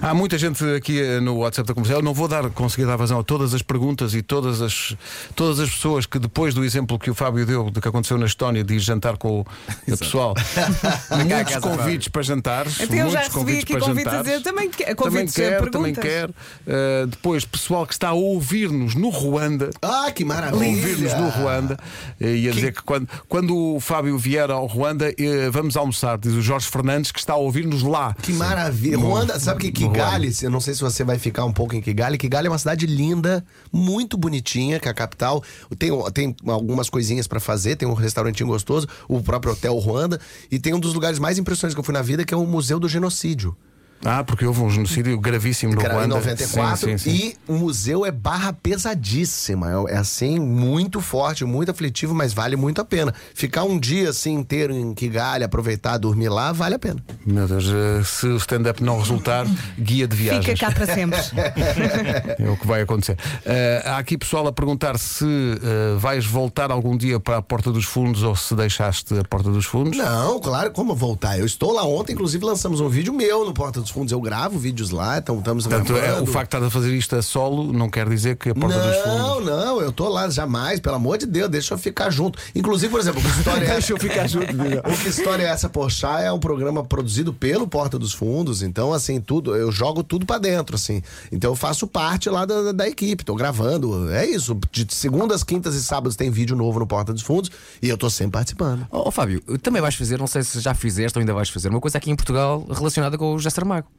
[0.00, 1.98] Há muita gente aqui eh, no WhatsApp da comercial.
[2.00, 4.94] Eu não vou dar, conseguir dar vazão a todas as perguntas e todas as,
[5.34, 8.26] todas as pessoas que, depois do exemplo que o Fábio deu do que aconteceu na
[8.26, 9.46] Estónia de ir jantar com o
[9.98, 10.34] pessoal,
[11.24, 12.80] muitos convites para jantares.
[12.80, 15.38] Até eu já muitos recebi convites aqui para convites a dizer também que- também convites
[15.38, 16.04] a quer, também perguntas.
[16.04, 16.30] quer.
[16.30, 19.70] Uh, depois, pessoal que está a ouvir-nos no Ruanda.
[19.82, 20.66] Ah, que a maravilha!
[20.68, 21.78] Ouvir-nos no Ruanda
[22.20, 26.18] eh, e a dizer que quando, quando o Fábio vier ao Ruanda, eh, vamos almoçar,
[26.18, 28.14] diz o Jorge Fernandes, que está a ouvir-nos lá.
[28.20, 28.98] Que maravilha.
[28.98, 31.80] Ruanda, sabe que no Kigali, eu não sei se você vai ficar um pouco em
[31.80, 32.18] Kigali.
[32.18, 35.42] Kigali é uma cidade linda, muito bonitinha, que é a capital.
[35.78, 40.20] Tem, tem algumas coisinhas pra fazer, tem um restaurantinho gostoso, o próprio Hotel Ruanda.
[40.50, 42.46] E tem um dos lugares mais impressionantes que eu fui na vida, que é o
[42.46, 43.56] Museu do Genocídio.
[44.04, 46.14] Ah, porque houve um genocídio gravíssimo no era em Ruanda.
[46.16, 46.76] 94.
[46.76, 47.10] Sim, sim, sim.
[47.10, 49.70] E o museu é barra pesadíssima.
[49.88, 53.12] É, é assim, muito forte, muito aflitivo, mas vale muito a pena.
[53.34, 57.02] Ficar um dia assim inteiro em Kigali, aproveitar, dormir lá, vale a pena.
[57.26, 59.46] Meu Deus, eh, se o stand-up não resultar,
[59.78, 60.60] guia de Fica viagens.
[60.60, 61.18] cá para sempre.
[62.38, 63.16] É o que vai acontecer.
[63.44, 67.70] Eh, há aqui pessoal a perguntar se eh, vais voltar algum dia para a Porta
[67.72, 69.96] dos Fundos ou se deixaste a Porta dos Fundos.
[69.96, 71.38] Não, claro, como voltar?
[71.38, 74.12] Eu estou lá ontem, inclusive lançamos um vídeo meu no Porta dos Fundos.
[74.12, 77.16] Eu gravo vídeos lá, então estamos Portanto, é, o facto de estar a fazer isto
[77.16, 79.46] a solo não quer dizer que a Porta dos Não, Fundos.
[79.46, 82.38] não, eu tô lá jamais, pelo amor de Deus, deixa eu ficar junto.
[82.54, 84.46] Inclusive, por exemplo, o que história é Deixa eu ficar junto.
[84.88, 88.92] O que história é essa Porchat é um programa produzido pelo Porta dos Fundos, então
[88.92, 91.02] assim, tudo, eu jogo tudo pra dentro, assim.
[91.30, 94.10] Então eu faço parte lá da, da equipe, tô gravando.
[94.12, 97.50] É isso, de segundas, quintas e sábados tem vídeo novo no Porta dos Fundos
[97.82, 98.86] e eu tô sempre participando.
[98.90, 101.68] Ó ó, Fábio, também vais fazer, não sei se já fizeste ou ainda vais fazer,
[101.68, 103.50] uma coisa aqui em Portugal relacionada com o José
[103.82, 103.98] Saramago.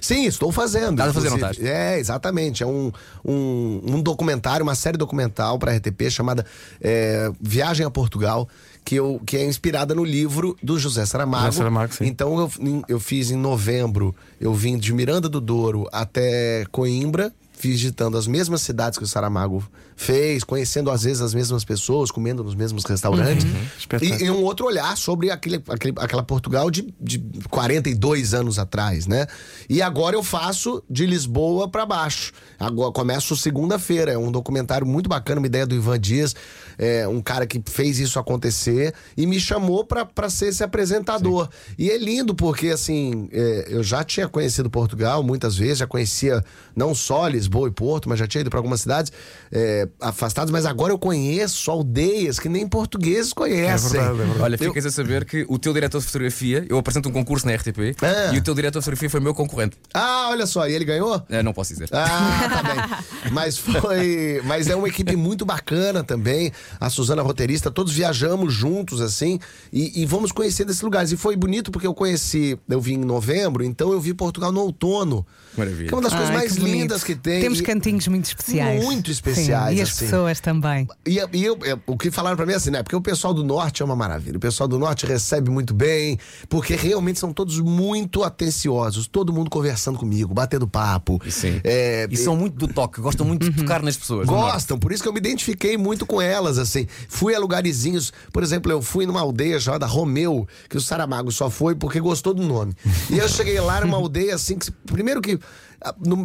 [0.00, 0.98] Sim, estou fazendo.
[0.98, 1.66] Não inclusive.
[1.66, 2.62] É, exatamente.
[2.62, 2.92] É um,
[3.24, 6.44] um, um documentário, uma série documental para RTP chamada
[6.80, 8.48] é, Viagem a Portugal,
[8.84, 11.46] que, eu, que é inspirada no livro do José Saramago.
[11.46, 12.06] José Saramago, sim.
[12.06, 18.16] Então eu, eu fiz em novembro, eu vim de Miranda do Douro até Coimbra, visitando
[18.16, 19.62] as mesmas cidades que o Saramago
[19.94, 23.46] fez, conhecendo às vezes as mesmas pessoas, comendo nos mesmos restaurantes.
[23.78, 24.20] Espetáculo.
[24.20, 27.18] E, e um outro olhar sobre aquele, aquele- aquela Portugal de, de
[27.50, 29.26] 42 anos atrás, né?
[29.68, 32.32] E agora eu faço de Lisboa pra baixo.
[32.58, 34.12] Agora começo segunda-feira.
[34.12, 36.34] É um documentário muito bacana, uma ideia do Ivan Dias,
[36.78, 41.48] é, um cara que fez isso acontecer e me chamou pra pra ser esse apresentador.
[41.78, 46.42] E é lindo porque, assim, é, eu já tinha conhecido Portugal muitas vezes, já conhecia
[46.74, 49.12] não só Lisboa e Porto, mas já tinha ido pra algumas cidades
[49.52, 53.90] é, afastadas, mas agora eu conheço aldeias que nem portugueses conhecem.
[53.90, 54.40] verdade, é verdade.
[54.42, 57.46] Olha, Eu- ficas a saber que o teu diretor de fotografia, eu apresento um concurso
[57.46, 58.32] na RTP Ah.
[58.34, 59.76] e o teu diretor de fotografia foi meu concorrente.
[59.92, 61.22] Ah, olha só, e ele ganhou?
[61.28, 61.88] Eh, não posso dizer.
[61.92, 63.00] Ah, tá bem.
[63.32, 64.40] Mas foi.
[64.44, 66.52] Mas é uma equipe muito bacana também.
[66.80, 69.38] A Suzana roteirista, todos viajamos juntos, assim,
[69.72, 71.12] e, e vamos conhecer desses lugares.
[71.12, 74.60] E foi bonito porque eu conheci, eu vim em novembro, então eu vi Portugal no
[74.60, 75.26] outono.
[75.56, 75.88] Maravilha.
[75.88, 76.74] Que é uma das coisas Ai, mais que bonito.
[76.76, 77.39] lindas que tem.
[77.40, 78.82] Temos E- cantinhos muito especiais.
[78.84, 80.04] Muito especiais, Sim, e as assim.
[80.04, 80.86] pessoas também.
[81.06, 82.82] E, e eu, eu- o que falaram pra mim é assim, né?
[82.82, 84.36] Porque o pessoal do norte é uma maravilha.
[84.36, 89.06] O pessoal do norte recebe muito bem, porque realmente são todos muito atenciosos.
[89.06, 91.20] Todo mundo conversando comigo, batendo papo.
[91.30, 91.60] Sim.
[91.64, 94.26] É, E são muito do toque, gostam muito de tocar nas pessoas.
[94.26, 94.52] norte.
[94.52, 96.86] Gostam, por isso que eu me identifiquei muito com elas, assim.
[97.08, 101.48] Fui a lugarzinhos, por exemplo, eu fui numa aldeia chamada Romeu, que o Saramago só
[101.50, 102.74] foi porque gostou do nome.
[103.10, 105.38] E eu cheguei lá numa aldeia assim, que, primeiro que.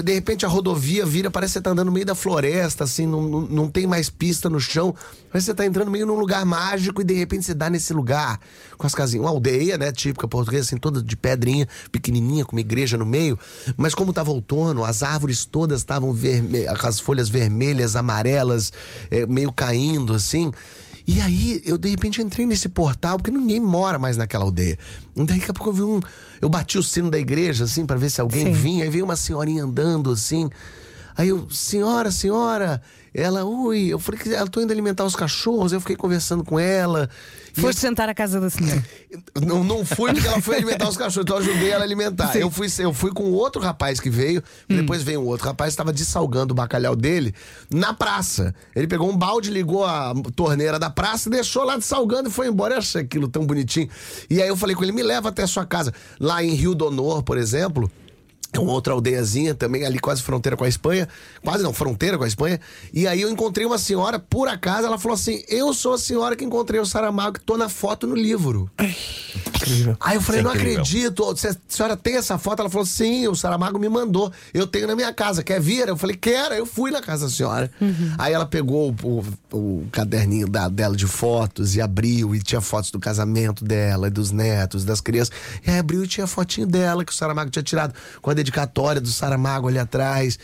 [0.04, 3.08] De repente a rodovia vira, parece que você tá andando no meio da floresta, assim,
[3.08, 4.94] não, não, não tem mais pista no chão.
[5.32, 7.94] Parece que você tá entrando meio num lugar mágico e de repente você dá nesse
[7.94, 8.38] lugar,
[8.78, 9.24] com as casinhas.
[9.24, 13.39] Uma aldeia, né, típica portuguesa, assim, toda de pedrinha, pequenininha, com uma igreja no meio.
[13.78, 18.74] Mas como tava outono, as árvores todas estavam com as folhas vermelhas, amarelas,
[19.10, 20.52] eh, meio caindo, assim.
[21.08, 24.78] E aí, eu de repente entrei nesse portal, porque ninguém mora mais naquela aldeia.
[25.15, 26.00] E daí, daqui a pouco eu vi um.
[26.41, 28.52] Eu bati o sino da igreja, assim, para ver se alguém Sim.
[28.52, 28.84] vinha.
[28.84, 30.50] Aí veio uma senhorinha andando, assim.
[31.15, 32.82] Aí eu, senhora, senhora.
[33.17, 35.71] Ela, ui, eu falei que eu tô indo alimentar os cachorros.
[35.71, 37.10] Eu fiquei conversando com ela.
[37.58, 38.84] E Foste jantar à casa da senhora.
[39.41, 42.36] não, não fui porque ela foi alimentar os cachorros, então eu ajudei ela a alimentar.
[42.36, 45.73] Eu fui, eu fui com outro rapaz que veio, depois veio um outro rapaz que
[45.75, 47.34] estava dessalgando o bacalhau dele
[47.73, 48.54] na praça.
[48.75, 52.73] Ele pegou um balde, ligou a torneira da praça, deixou lá dessalgando e foi embora.
[52.73, 53.88] Eu achei aquilo tão bonitinho.
[54.30, 55.93] E aí eu falei com ele: me leva até a sua casa.
[56.19, 57.89] Lá em Rio do Honor, por exemplo.
[58.56, 61.08] É uma outra aldeiazinha também, ali quase fronteira com a Espanha.
[61.44, 62.60] Quase não, fronteira com a Espanha.
[62.94, 66.36] E aí eu encontrei uma senhora, por acaso, ela falou assim: Eu sou a senhora
[66.36, 68.70] que encontrei o Saramago, que tô na foto no livro.
[70.00, 70.82] Aí eu falei, Isso não é incrível.
[70.82, 71.24] acredito.
[71.30, 71.36] A
[71.68, 72.60] senhora tem essa foto?
[72.60, 74.32] Ela falou, sim, o Saramago me mandou.
[74.54, 75.44] Eu tenho na minha casa.
[75.44, 75.88] Quer vir?
[75.88, 76.54] Eu falei, quero.
[76.54, 77.72] Eu fui na casa da senhora.
[78.18, 82.36] Aí ela pegou o, o- o caderninho da- dela de fotos e abriu.
[82.36, 85.34] E tinha fotos do casamento dela, e dos netos, das crianças.
[85.65, 88.34] E aí abriu e tinha a fotinho dela que o Saramago tinha tirado com a
[88.45, 90.38] dedicatória do Saramago ali atrás.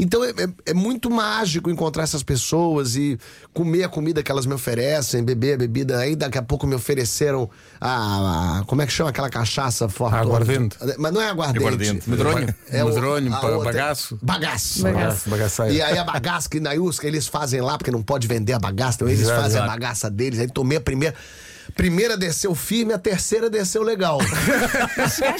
[0.00, 3.18] Então é, é- é muito mágico encontrar essas pessoas e
[3.52, 5.98] comer a comida que elas me oferecem, beber a bebida.
[5.98, 8.60] Aí daqui a pouco me ofereceram a.
[8.60, 10.14] a- como é que chama aquela cachaça forte?
[10.14, 10.76] Aguardente.
[10.98, 11.58] Mas não é aguardente.
[11.66, 12.08] Aguardente.
[12.08, 12.54] Medronho.
[12.70, 14.16] É o- Medronho, a outra- bagaço.
[14.22, 14.82] Bagaço.
[14.84, 15.30] Bagaço.
[15.30, 15.72] Bagaceira.
[15.72, 18.58] E aí a bagaça que na Iusca eles fazem lá, porque não pode vender a
[18.60, 19.80] bagaça, então eles Exato, fazem a exato.
[19.80, 20.38] bagaça deles.
[20.38, 21.12] Aí tomei a primeira.
[21.78, 24.18] Primeira desceu firme, a terceira desceu legal.
[24.96, 25.36] Terceira.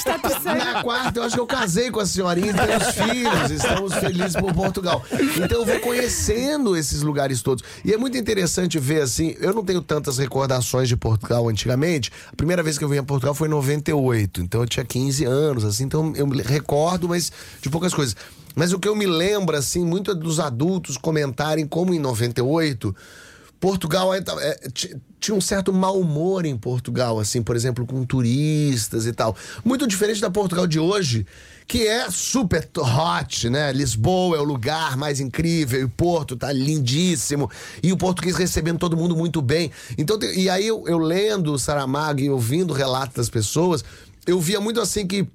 [0.54, 4.36] Na quarta, eu acho que eu casei com a senhorinha e temos filhos, estamos felizes
[4.36, 5.04] por Portugal.
[5.10, 7.64] Então eu vou conhecendo esses lugares todos.
[7.84, 12.12] E é muito interessante ver assim, eu não tenho tantas recordações de Portugal antigamente.
[12.32, 15.24] A primeira vez que eu vim a Portugal foi em 98, então eu tinha 15
[15.24, 18.14] anos, assim, então eu me recordo, mas de poucas coisas.
[18.54, 22.94] Mas o que eu me lembro, assim, muito é dos adultos comentarem como em 98.
[23.60, 28.04] Portugal é, é, ti- tinha um certo mau humor em Portugal, assim, por exemplo, com
[28.04, 29.36] turistas e tal.
[29.64, 31.26] Muito diferente da Portugal de hoje,
[31.66, 33.72] que é super hot, né?
[33.72, 37.50] Lisboa é o lugar mais incrível, e Porto tá lindíssimo,
[37.82, 39.70] e o português recebendo todo mundo muito bem.
[39.98, 43.84] Então, e aí eu, eu lendo o Saramago e ouvindo o relato das pessoas,
[44.26, 45.26] eu via muito assim que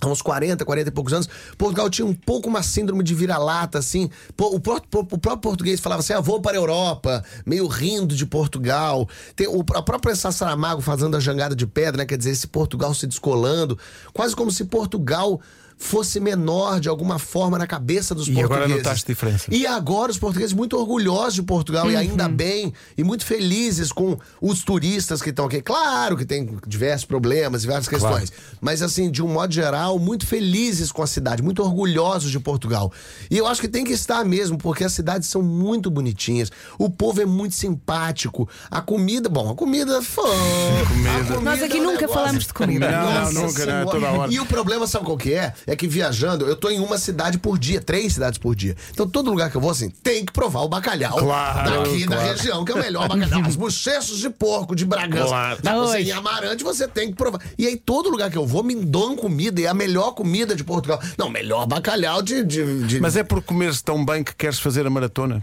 [0.00, 3.78] há uns 40, 40 e poucos anos, Portugal tinha um pouco uma síndrome de vira-lata,
[3.78, 4.10] assim.
[4.38, 9.08] O próprio, português falava assim: ah, vou para a Europa, meio rindo de Portugal.
[9.36, 12.06] Tem o, a própria Saramago fazendo a jangada de pedra, né?
[12.06, 13.78] Quer dizer, esse Portugal se descolando,
[14.12, 15.40] quase como se Portugal
[15.76, 18.82] fosse menor de alguma forma na cabeça dos E agora portugueses.
[18.84, 19.44] notaste diferença.
[19.50, 24.16] E agora os portugueses muito orgulhosos de Portugal e ainda bem, e muito felizes com
[24.40, 25.60] os turistas que estão aqui.
[25.60, 30.90] Claro que tem diversos problemas, diversas questões, mas assim, de um modo geral, muito felizes
[30.92, 32.92] com a cidade, muito orgulhosos de Portugal.
[33.30, 36.88] E eu acho que tem que estar mesmo, porque as cidades são muito bonitinhas, o
[36.88, 41.80] povo é muito simpático, a comida, bom, a comida, fã, a comida Nós aqui é
[41.80, 42.90] um nunca negócio- falamos de comida.
[42.90, 43.86] Não, Nossa nunca, não, Senhora.
[43.90, 44.32] toda hora.
[44.32, 45.52] E o problema, sabe qual que é?
[45.66, 48.76] É que viajando, eu tô em uma cidade por dia, três cidades por dia.
[48.92, 52.16] Então todo lugar que eu vou, assim, tem que provar o bacalhau Claro, daqui da
[52.16, 52.32] claro.
[52.36, 53.48] região, que é o melhor bacalhau.
[53.48, 55.28] Os bochechos de porco de Bragança.
[55.28, 55.58] Claro.
[55.62, 57.40] Já você em Amarante, você tem que provar.
[57.58, 60.54] E aí todo lugar que eu vou, me dão comida, e é a melhor comida
[60.54, 61.00] de Portugal.
[61.18, 62.42] Não, melhor bacalhau de...
[62.44, 65.42] de, de- Mas é por comeres tão bem que queres fazer a maratona?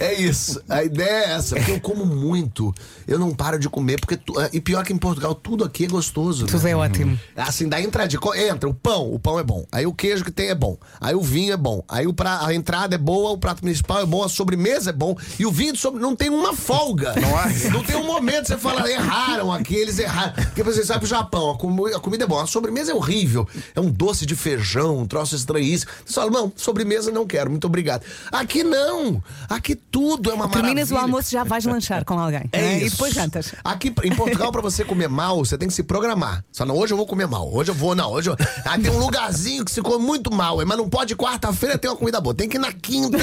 [0.00, 0.60] É isso.
[0.68, 1.56] A ideia é essa.
[1.56, 2.74] Porque eu como muito.
[3.06, 3.98] Eu não paro de comer.
[4.00, 6.46] porque tu- E pior que em Portugal, tudo aqui é gostoso.
[6.46, 6.70] Tudo né?
[6.70, 7.18] é ótimo.
[7.36, 8.20] Assim, da entradinha.
[8.20, 9.66] Co- Entra, o pão, o pão é bom.
[9.72, 10.76] Aí o queijo que tem é bom.
[11.00, 11.82] Aí o vinho é bom.
[11.88, 12.44] Aí o pra...
[12.46, 15.16] a entrada é boa, o prato principal é bom, a sobremesa é bom.
[15.38, 16.00] E o vinho de sobre...
[16.00, 17.14] não tem uma folga.
[17.20, 17.44] Não há.
[17.72, 20.32] Não tem um momento que você fala, erraram aqui, eles erraram.
[20.34, 23.46] Porque você sabe pro Japão, a, comi- a comida é boa, a sobremesa é horrível.
[23.74, 25.90] É um doce de feijão, um troço estranhíssimo.
[26.04, 28.03] Você fala, não, sobremesa não quero, muito obrigado.
[28.32, 29.22] Aqui não.
[29.48, 31.14] Aqui tudo é uma Terminas o maravilha.
[31.16, 32.42] almoço, já vais lanchar com alguém.
[32.52, 32.78] É né?
[32.78, 32.96] E isso.
[32.96, 33.54] depois jantas.
[33.62, 36.44] Aqui em Portugal, pra você comer mal, você tem que se programar.
[36.52, 37.52] Só não, hoje eu vou comer mal.
[37.52, 38.10] Hoje eu vou, não.
[38.10, 38.36] Hoje eu...
[38.64, 41.96] Ah, tem um lugarzinho que se come muito mal, mas não pode quarta-feira ter uma
[41.96, 42.34] comida boa.
[42.34, 43.18] Tem que ir na quinta,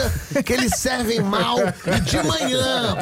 [0.46, 2.96] que eles servem mal, e de manhã.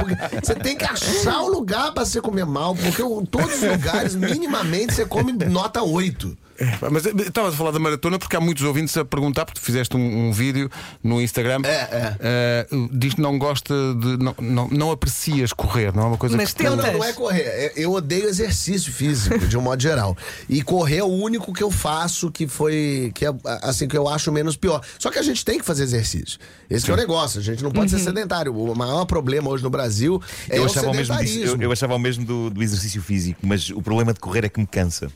[0.44, 4.16] Você tem que achar o lugar pra você comer mal, porque o- todos os lugares,
[4.16, 6.38] minimamente, você come nota 8.
[6.60, 9.60] É, mas eh, estavas a falar da maratona porque há muitos ouvintes a perguntar, porque
[9.60, 10.70] tu fizeste um, um vídeo
[11.04, 11.62] no Instagram.
[11.64, 12.18] É, é.
[12.20, 14.18] eh, diz que não gosta de.
[14.24, 16.64] Não, não, não aprecias correr, não é uma coisa Mas que.
[16.64, 17.42] teu- Não, não, não é correr.
[17.44, 20.18] É- Eu odeio exercício físico, de um modo geral.
[20.50, 23.12] E correr é o único que eu faço que foi.
[23.16, 23.30] que é
[23.62, 24.82] assim, que eu acho menos pior.
[24.98, 26.40] Só que a gente tem que fazer exercício.
[26.70, 27.40] Esse que é o negócio.
[27.40, 28.54] A gente não pode ser sedentário.
[28.56, 31.72] O maior problema hoje no Brasil é Eu o achava, o mesmo disso, eu, eu
[31.72, 34.68] achava o mesmo do, do exercício físico, mas o problema de correr é que me
[34.68, 35.10] cansa.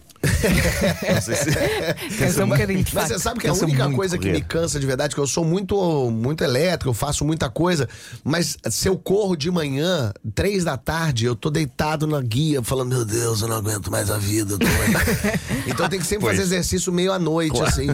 [1.14, 1.52] Não sei se-
[2.18, 4.34] Cansa um bocadinho Mas você sabe que a Cansa única muito coisa que correr.
[4.40, 7.88] me cansa de verdade, que eu sou muito, muito elétrico, eu faço muita coisa,
[8.24, 12.90] mas se eu corro de manhã, três da tarde, eu tô deitado na guia, falando,
[12.90, 14.54] meu Deus, eu não aguento mais a vida.
[14.54, 16.38] eu tô aí." então tem que sempre Pois.
[16.38, 17.88] fazer exercício meio à noite, assim.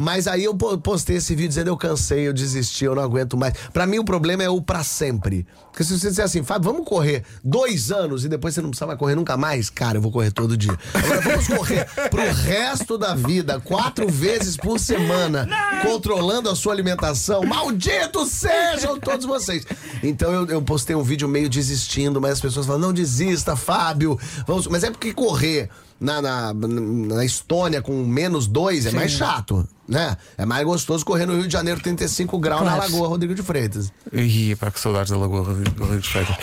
[0.00, 3.36] Mas aí eu po- postei esse vídeo dizendo, eu cansei, eu desisti, eu não aguento
[3.36, 3.54] mais.
[3.72, 5.46] Pra mim o problema é o pra sempre.
[5.70, 8.86] Porque se você disser assim, Fábio, vamos correr dois anos e depois você não precisa
[8.86, 10.76] mais correr nunca mais, cara, eu vou correr todo dia.
[10.92, 11.71] Agora vamos correr
[12.10, 15.48] pro resto da vida, quatro vezes por semana,
[15.82, 17.44] controlando a sua alimentação.
[17.44, 19.66] Malditos sejam todos vocês.
[20.02, 24.18] Então eu, eu postei um vídeo meio desistindo, mas as pessoas falam, não desista, Fábio.
[24.46, 24.66] Vamos...
[24.66, 25.68] Mas é porque correr
[26.00, 30.16] na, na, na Estônia com menos dois é mais chato, né?
[30.36, 32.92] É mais gostoso correr no Rio de Janeiro 35 graus na Claro.
[32.92, 33.92] Lagoa Rodrigo de Freitas.
[34.12, 36.36] Ih, pá, que saudades da Lagoa Rodrigo Rodrigues Freitas.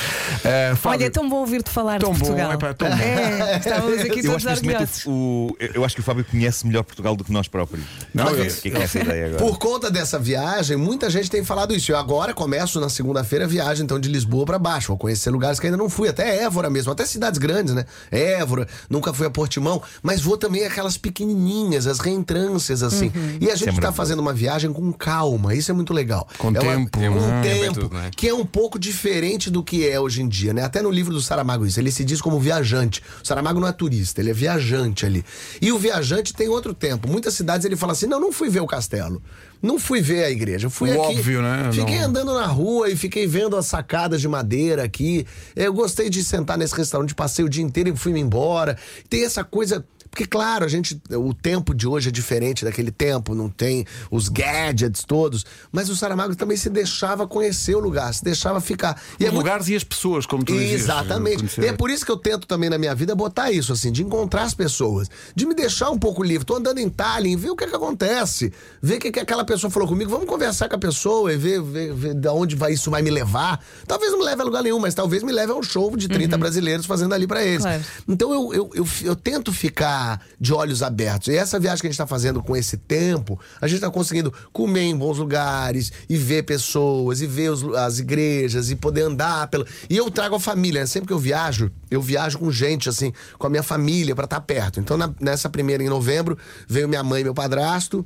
[0.44, 2.54] Eh, Fábio, Olha, é tão bom ouvir-te falar tão de bom, Portugal.
[2.54, 2.96] epá, tão bom.
[2.96, 5.06] É, estávamos aqui Eu todos orgulhosos.
[5.06, 7.84] o, o- eu acho que o Fábio conhece melhor Portugal do que nós próprios.
[8.14, 9.44] Não, Não, eu- o que é é essa ideia agora?
[9.44, 11.92] Por conta dessa viagem, muita gente tem falado isso.
[11.92, 14.90] Eu agora começo na segunda-feira a viagem então de Lisboa pra baixo.
[14.90, 17.86] Vou conhecer lugares que ainda não fui, até Évora mesmo, até cidades grandes, né?
[18.12, 23.12] Évora, nunca fui a Portimão, mas vou também aquelas pequenininhas, as reentrâncias assim.
[23.40, 23.96] E a gente Sempre tá bom.
[23.96, 26.28] fazendo uma viagem com calma, isso é muito legal.
[26.38, 27.42] Com é uma- tempo, com né?
[27.42, 28.12] tempo, tudo, né?
[28.16, 30.64] que é um pouco diferente do que é hoje em dia, né?
[30.64, 33.02] Até no livro do Saramago isso, ele se diz como viajante.
[33.24, 35.24] O Saramago não é turista, ele é viajante ali.
[35.62, 37.08] E o viajante tem outro tempo.
[37.10, 39.22] Muitas cidades ele fala assim: "Não, não fui ver o castelo.
[39.62, 41.18] Não fui ver a igreja, eu fui O aqui.
[41.18, 41.70] óbvio, né?
[41.74, 45.26] Fiquei Não- andando na rua e fiquei vendo as sacadas de madeira aqui.
[45.54, 48.78] Eu gostei de sentar nesse restaurante, passei o dia inteiro e fui-me embora.
[49.10, 51.00] Tem essa coisa porque, claro, a gente.
[51.12, 55.46] O tempo de hoje é diferente daquele tempo, não tem os gadgets todos.
[55.72, 59.00] Mas o Saramago também se deixava conhecer o lugar, se deixava ficar.
[59.20, 60.82] E é Os muito lugares e as pessoas, como tu dizias.
[60.82, 61.62] Exatamente.
[61.62, 64.04] E é por isso que eu tento também na minha vida botar isso, assim, de
[64.04, 66.46] encontrar as pessoas, de me deixar um pouco livre.
[66.46, 69.70] Tô andando em Tallinn, ver o que, que acontece, ver o que, que aquela pessoa
[69.70, 72.90] falou comigo, vamos conversar com a pessoa e ver, ver, ver de onde vai, isso
[72.90, 73.64] vai me levar.
[73.88, 76.08] Talvez não me leve a lugar nenhum, mas talvez me leve a um show de
[76.08, 77.62] 30 brasileiros fazendo ali pra eles.
[77.62, 77.84] Claro.
[78.08, 79.99] Então eu, eu, eu, eu tento ficar
[80.40, 81.28] de olhos abertos.
[81.30, 84.34] E essa viagem que a gente tá fazendo com esse tempo, a gente tá conseguindo
[84.52, 89.48] comer em bons lugares e ver pessoas, e ver os- as igrejas, e poder andar
[89.48, 89.66] pela.
[89.90, 90.88] E eu trago a família, né?
[90.88, 94.42] Sempre que eu viajo, eu viajo com gente, assim, com a minha família pra estar
[94.42, 94.80] perto.
[94.80, 98.06] Então, na- nessa primeira em novembro, veio minha mãe e meu padrasto.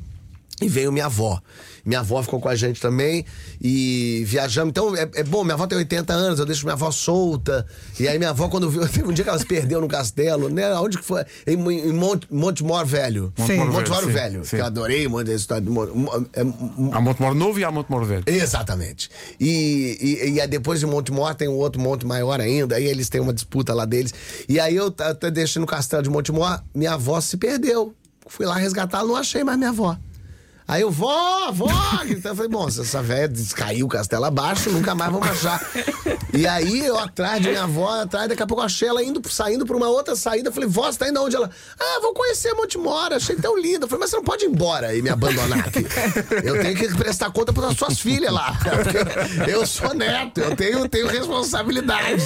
[0.61, 1.41] E veio minha avó.
[1.85, 3.25] Minha avó ficou com a gente também
[3.61, 4.69] e viajamos.
[4.69, 7.65] Então é, é bom, minha avó tem 80 anos, eu deixo minha avó solta.
[7.99, 10.47] E aí minha avó, quando viu, teve um dia que ela se perdeu no castelo,
[10.47, 10.73] né?
[10.75, 11.25] Onde que foi?
[11.45, 13.33] Em, em Monte, Montemor Velho.
[13.45, 13.57] Sim.
[13.57, 14.55] Montemor Sim, Velho, sim.
[14.55, 15.65] que eu adorei muito história.
[16.33, 16.41] é,
[16.91, 18.23] Há Montemor Novo e há Montemor Velho.
[18.27, 19.09] Exatamente.
[19.39, 23.09] E, e, e aí depois de Montemor tem um outro monte maior ainda, aí eles
[23.09, 24.13] têm uma disputa lá deles.
[24.47, 27.93] E aí eu até deixei no castelo de Montemor, minha avó se perdeu.
[28.27, 29.97] Fui lá resgatá-la, não achei mais minha avó.
[30.73, 31.67] Aí eu, vó, vó!
[32.07, 35.61] Então eu falei, bom, se essa velha caiu castelo abaixo, nunca mais vamos achar.
[36.33, 39.21] E aí eu atrás de minha avó, atrás, daqui a pouco eu achei ela indo,
[39.29, 40.49] saindo pra uma outra saída.
[40.49, 41.35] Eu falei, vó, você tá indo aonde?
[41.35, 41.47] Ela,
[41.79, 43.85] ah, vou conhecer Montemora, achei tão lindo.
[43.85, 45.85] Eu falei, mas você não pode ir embora e me abandonar aqui.
[46.43, 48.57] Eu tenho que prestar conta para suas filhas lá.
[49.47, 52.23] Eu sou neto, eu tenho, tenho responsabilidades.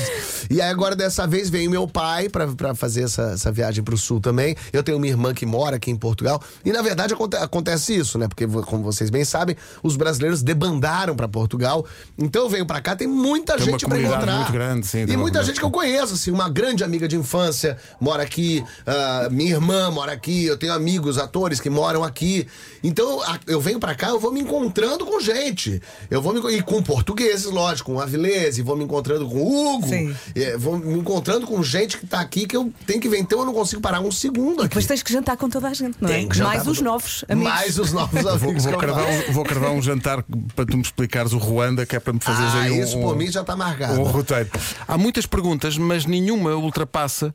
[0.50, 4.22] E aí agora dessa vez veio meu pai pra fazer essa, essa viagem pro sul
[4.22, 4.56] também.
[4.72, 6.42] Eu tenho uma irmã que mora aqui em Portugal.
[6.64, 8.28] E na verdade aconte- acontece isso, né?
[8.38, 11.84] Porque, como vocês bem sabem, os brasileiros debandaram pra Portugal.
[12.15, 14.36] Então eu venho pra cá, tem muita Tem gente pra comunidade encontrar.
[14.38, 15.47] muito grande, sim, e muita comunidade.
[15.47, 19.89] gente que eu conheço, assim, uma grande amiga de infância mora aqui, ah, minha irmã
[19.89, 22.47] mora aqui, eu tenho amigos, atores que moram aqui.
[22.84, 25.82] Então eu venho pra cá, eu vou me encontrando com gente.
[26.12, 29.76] Eu vou me e com portugueses, lógico, com Avilés, e vou me encontrando com o
[29.76, 29.88] Hugo.
[29.88, 30.15] Sim.
[30.36, 33.17] e, vou me encontrando com gente que tá aqui que eu tenho que ver.
[33.17, 34.69] Então eu não consigo parar um segundo aqui.
[34.69, 36.13] Depois tens que jantar com toda a gente, não é?
[36.13, 37.52] Tenho que jantar Mais com os to- novos amigos.
[37.54, 40.24] Mais os novos Vou, vou cravar um, vou cravar um jantar
[40.56, 42.98] para tu me explicares o Ruanda, que é para me fazeres Ah, aí um, isso
[42.98, 44.00] um- por mim já tá marcado.
[44.00, 44.50] um roteiro.
[44.88, 47.34] Há muitas perguntas, mas nenhuma ultrapassa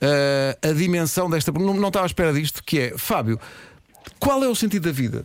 [0.00, 1.74] eh, a dimensão desta pergunta.
[1.74, 3.38] Não, não estava à espera disto, que é, Fábio.
[4.18, 5.24] Qual é o sentido da vida?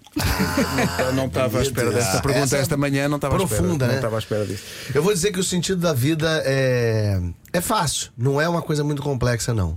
[0.99, 3.61] Eu não estava à espera desta pergunta Essa é esta manhã, não estava à espera.
[3.61, 3.97] profunda, Não né?
[3.99, 4.63] estava à espera disso.
[4.93, 7.19] Eu vou dizer que o sentido da vida é,
[7.53, 9.75] é fácil, não é uma coisa muito complexa, não.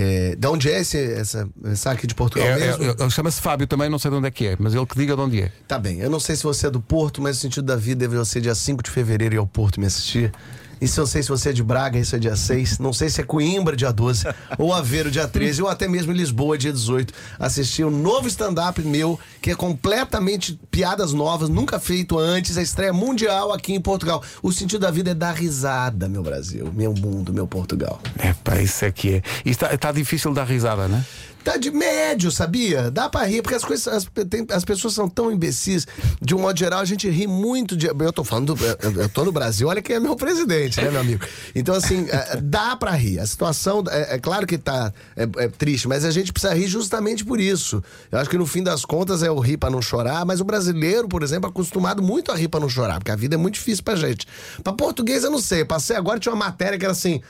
[0.00, 2.84] É, de onde é esse, essa, essa aqui de Portugal É, mesmo?
[2.84, 4.96] é, é, Chama-se Fábio também, não sei de onde é que é, mas ele que
[4.96, 5.50] diga de onde é.
[5.66, 8.06] Tá bem, eu não sei se você é do Porto, mas o sentido da vida
[8.06, 10.32] deve ser dia 5 de fevereiro ir ao Porto me assistir.
[10.80, 12.78] E se eu sei se você é de Braga, isso é dia 6.
[12.78, 14.24] Não sei se é Coimbra, dia 12,
[14.58, 17.12] ou Aveiro, dia 13, ou até mesmo em Lisboa, dia 18.
[17.38, 22.92] Assistir um novo stand-up meu, que é completamente piadas novas, nunca feito antes, a estreia
[22.92, 24.22] mundial aqui em Portugal.
[24.42, 28.00] O sentido da vida é dar risada, meu Brasil, meu mundo, meu Portugal.
[28.18, 29.22] É pá, isso é que é.
[29.44, 31.04] E está, está difícil dar risada, não é?
[31.50, 32.90] Tá de médio, sabia?
[32.90, 33.86] Dá pra rir, porque as coisas.
[33.88, 35.86] As, tem- as pessoas são tão imbecis.
[36.20, 37.86] De um modo geral, a gente ri muito de.
[37.86, 38.54] Eu tô falando.
[38.54, 41.24] do- eu, eu tô no Brasil, olha quem é meu presidente, né, meu amigo?
[41.54, 43.18] Então, assim, é, dá pra rir.
[43.18, 43.82] A situação.
[43.90, 47.40] É, é claro que tá é, é triste, mas a gente precisa rir justamente por
[47.40, 47.82] isso.
[48.10, 50.44] Eu acho que no fim das contas é o rir pra não chorar, mas o
[50.44, 53.38] brasileiro, por exemplo, é acostumado muito a rir pra não chorar, porque a vida é
[53.38, 54.26] muito difícil pra gente.
[54.62, 55.64] Pra português, eu não sei.
[55.64, 57.20] Passei agora, tinha uma matéria que era assim.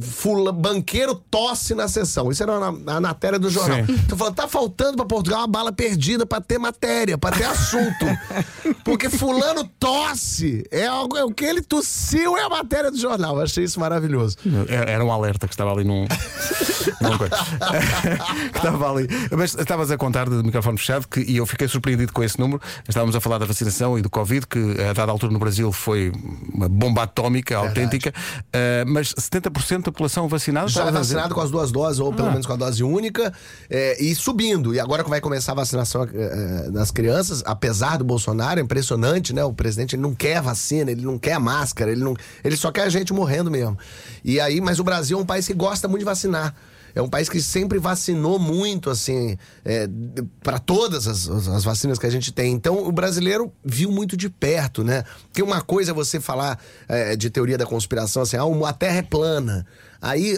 [0.00, 2.30] Fula, banqueiro tosse na sessão.
[2.30, 3.84] Isso era na, na matéria do jornal.
[3.84, 3.92] Sim.
[4.04, 8.06] Então falando, tá faltando pra Portugal uma bala perdida pra ter matéria, pra ter assunto.
[8.82, 10.64] Porque fulano tosse.
[10.70, 13.36] É, algo, é o que ele tossiu é a matéria do jornal.
[13.36, 14.36] Eu achei isso maravilhoso.
[14.68, 16.06] Era era um alerta que estava ali num.
[17.00, 17.36] num coisa.
[18.52, 19.08] que estava ali.
[19.36, 22.60] Mas estavas a contar de microfone fechado que, e eu fiquei surpreendido com esse número.
[22.88, 26.12] Estávamos a falar da vacinação e do Covid, que a dada altura no Brasil foi
[26.52, 28.12] uma bomba atómica autêntica.
[28.48, 30.68] Uh, mas 70% da população vacinada.
[30.68, 30.98] Já dizer?
[30.98, 33.32] vacinado com as duas doses, ou pelo menos com a dose única,
[33.68, 34.74] é, e subindo.
[34.74, 39.32] E agora que vai começar a vacinação é, das crianças, apesar do Bolsonaro, é impressionante,
[39.32, 39.44] né?
[39.44, 42.82] O presidente ele não quer vacina, ele não quer máscara, ele, não, ele só quer
[42.82, 43.78] a gente morrendo mesmo.
[44.24, 46.54] E aí, mas o Brasil é um país que gosta muito de vacinar.
[46.94, 49.88] É um país que sempre vacinou muito, assim, é,
[50.42, 52.52] para todas as, as- as vacinas que a gente tem.
[52.52, 55.04] Então, o brasileiro viu muito de perto, né?
[55.24, 58.98] Porque uma coisa é você falar é, de teoria da conspiração, assim, ah, a Terra
[58.98, 59.66] é plana.
[60.00, 60.36] Aí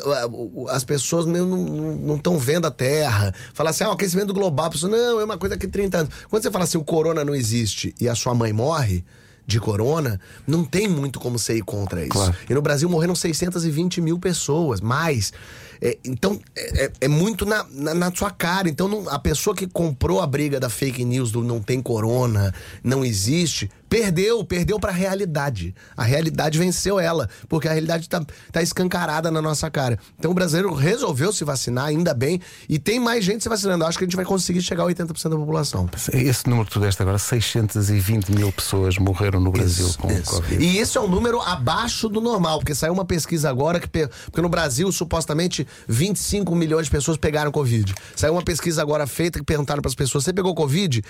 [0.71, 3.35] as pessoas não estão vendo a Terra.
[3.53, 4.67] Fala assim, ah, o aquecimento global.
[4.67, 6.15] A pessoa, não, é uma coisa que 30 anos.
[6.31, 9.05] Quando você fala assim, o corona não existe e a sua mãe morre
[9.47, 12.11] de corona, não tem muito como você ir contra isso.
[12.11, 12.35] Claro.
[12.51, 15.33] E no Brasil morreram 620 mil pessoas, mais.
[15.81, 18.69] É, então, é, é- é muito na, na, na sua cara.
[18.69, 22.53] Então, não- a pessoa que comprou a briga da fake news do não tem corona,
[22.83, 25.75] não existe, perdeu, perdeu pra realidade.
[25.97, 29.99] A realidade venceu ela, porque a realidade tá, tá escancarada na nossa cara.
[30.19, 33.85] Então, o brasileiro resolveu se vacinar, ainda bem, e tem mais gente se vacinando.
[33.85, 35.89] Eu acho que a gente vai conseguir chegar a 80% da população.
[36.13, 40.31] Esse número que tu deste agora, 620 mil pessoas morreram no Brasil Isso, com isso.
[40.31, 40.65] Covid.
[40.65, 43.89] E isso é um número abaixo do normal, porque saiu uma pesquisa agora que.
[43.89, 47.95] Porque no Brasil, supostamente, 25 milhões de pessoas pegaram Covid.
[48.15, 51.03] Saiu uma pesquisa agora feita que perguntaram para as pessoas: você pegou Covid?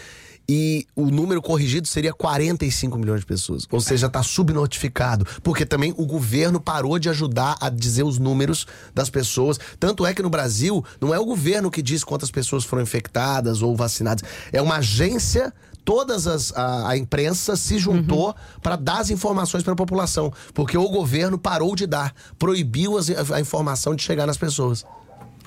[0.49, 3.67] E o número corrigido seria 45 milhões de pessoas.
[3.71, 5.27] Ou seja, está subnotificado.
[5.43, 9.59] Porque também o governo parou de ajudar a dizer os números das pessoas.
[9.81, 13.61] Tanto é que no Brasil, não é o governo que diz quantas pessoas foram infectadas
[13.61, 14.23] ou vacinadas.
[14.53, 15.53] É uma agência
[15.85, 20.77] todas as a, a imprensa se juntou para dar as informações para a população, porque
[20.77, 24.85] o governo parou de dar, proibiu as- a, a informação de chegar nas pessoas.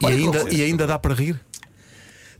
[0.01, 1.37] E ainda, e ainda dá para rir?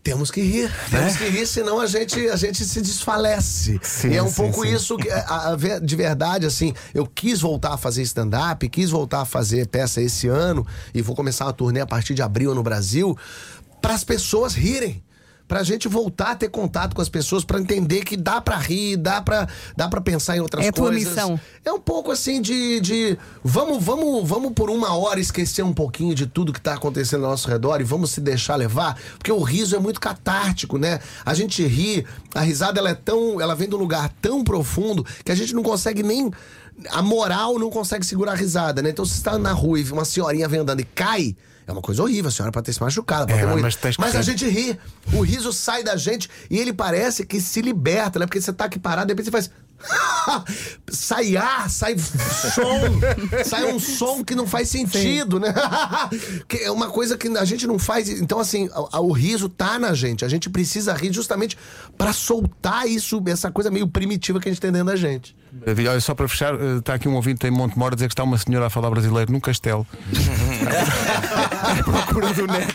[0.02, 3.80] Temos que rir, temos que rir, senão a gente, a gente se desfalece.
[3.84, 4.74] Sim, e é um sim, pouco sim.
[4.74, 9.22] isso que, a- a de verdade, assim, eu quis voltar a fazer stand-up, quis voltar
[9.22, 12.64] a fazer peça esse ano, e vou começar a turnê a partir de abril no
[12.64, 13.16] Brasil,
[13.82, 15.04] para as pessoas rirem.
[15.50, 18.96] Pra gente voltar a ter contato com as pessoas, pra entender que dá pra rir,
[18.98, 21.10] dá pra, dá pra pensar em outras É a tua coisas.
[21.10, 21.40] missão.
[21.66, 26.14] É um pouco assim de, de vamos, vamos, vamos por uma hora esquecer um pouquinho
[26.14, 29.42] de tudo que tá acontecendo ao nosso redor e vamos se deixar levar, porque o
[29.42, 31.00] riso é muito catártico, né?
[31.26, 35.04] A gente ri, a risada ela é tão, ela vem de um lugar tão profundo
[35.26, 36.30] que a gente não consegue nem
[36.92, 38.92] a moral não consegue segurar a risada, né?
[38.92, 41.36] Então se você está na rua e uma senhorinha vem andando e cai,
[41.70, 44.24] é uma coisa horrível, a senhora pode ter se machucado, É, mas que mas a
[44.24, 44.78] gente ri.
[45.14, 48.26] O riso sai da gente e ele parece que se liberta, né?
[48.26, 49.52] Porque você tá aqui parado, de repente você faz.
[50.92, 53.00] sai ar, sai som,
[53.46, 55.54] sai um som que não faz sentido, né?
[56.50, 58.10] que é uma coisa que a gente não faz.
[58.10, 60.26] Então, assim, a- o riso tá na gente.
[60.26, 61.58] A gente precisa rir justamente
[61.98, 65.36] pra soltar isso, essa coisa meio primitiva que a gente tem dentro da gente.
[65.90, 68.24] Olha, só para fechar, eh, está aqui um ouvinte em Montemor a dizer que está
[68.24, 69.86] uma senhora a falar brasileiro num castelo.
[71.60, 72.74] à procura do neto.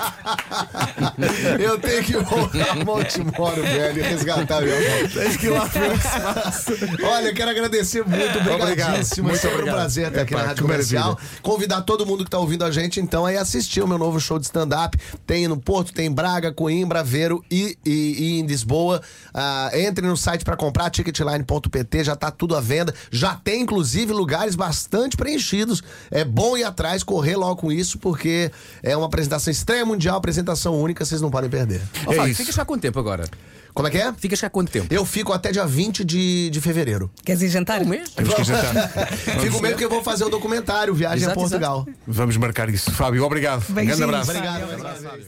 [1.61, 5.09] Eu tenho que voltar a Montemoro, velho, e resgatar meu.
[5.09, 6.73] Tens que ir lá ver o passa.
[7.05, 9.29] Olha, eu quero agradecer muito, obrigadíssimo.
[9.29, 9.75] Muito é obrigado.
[9.75, 11.19] um prazer estar aqui Epá, na Rádio Comercial.
[11.43, 14.39] Convidar todo mundo que está ouvindo a gente, então, aí assistir o meu novo show
[14.39, 14.99] de stand-up.
[15.27, 19.01] Tem no Porto, tem em Braga, Coimbra, Aveiro e, e- e em Lisboa.
[19.33, 22.95] Ah, entre no site para comprar, ticketline.pt, já tá tudo à venda.
[23.11, 25.83] Já tem, inclusive, lugares bastante preenchidos.
[26.11, 28.51] É bom ir atrás, correr logo com isso, porque
[28.83, 31.81] é uma apresentação estreia mundial, apresentação única, vocês não podem perder.
[32.07, 33.29] Ó, É Fábio, ficas cá quanto tempo agora?
[33.75, 34.13] Como é que é?
[34.13, 34.87] Ficas cá quanto tempo?
[34.95, 37.11] Eu fico até dia 20 de, de fevereiro.
[37.25, 37.83] Queres ir jantar?
[37.83, 38.09] Um mês?
[38.11, 38.89] Temos que ir jantar.
[39.43, 41.87] Fico mesmo que eu vou fazer o documentário Viagem Exato, a Portugal.
[42.07, 42.93] Vamos marcar isso.
[42.93, 43.65] Fábio, obrigado.
[43.69, 44.31] Um grande abraço.
[44.31, 45.27] Obrigado.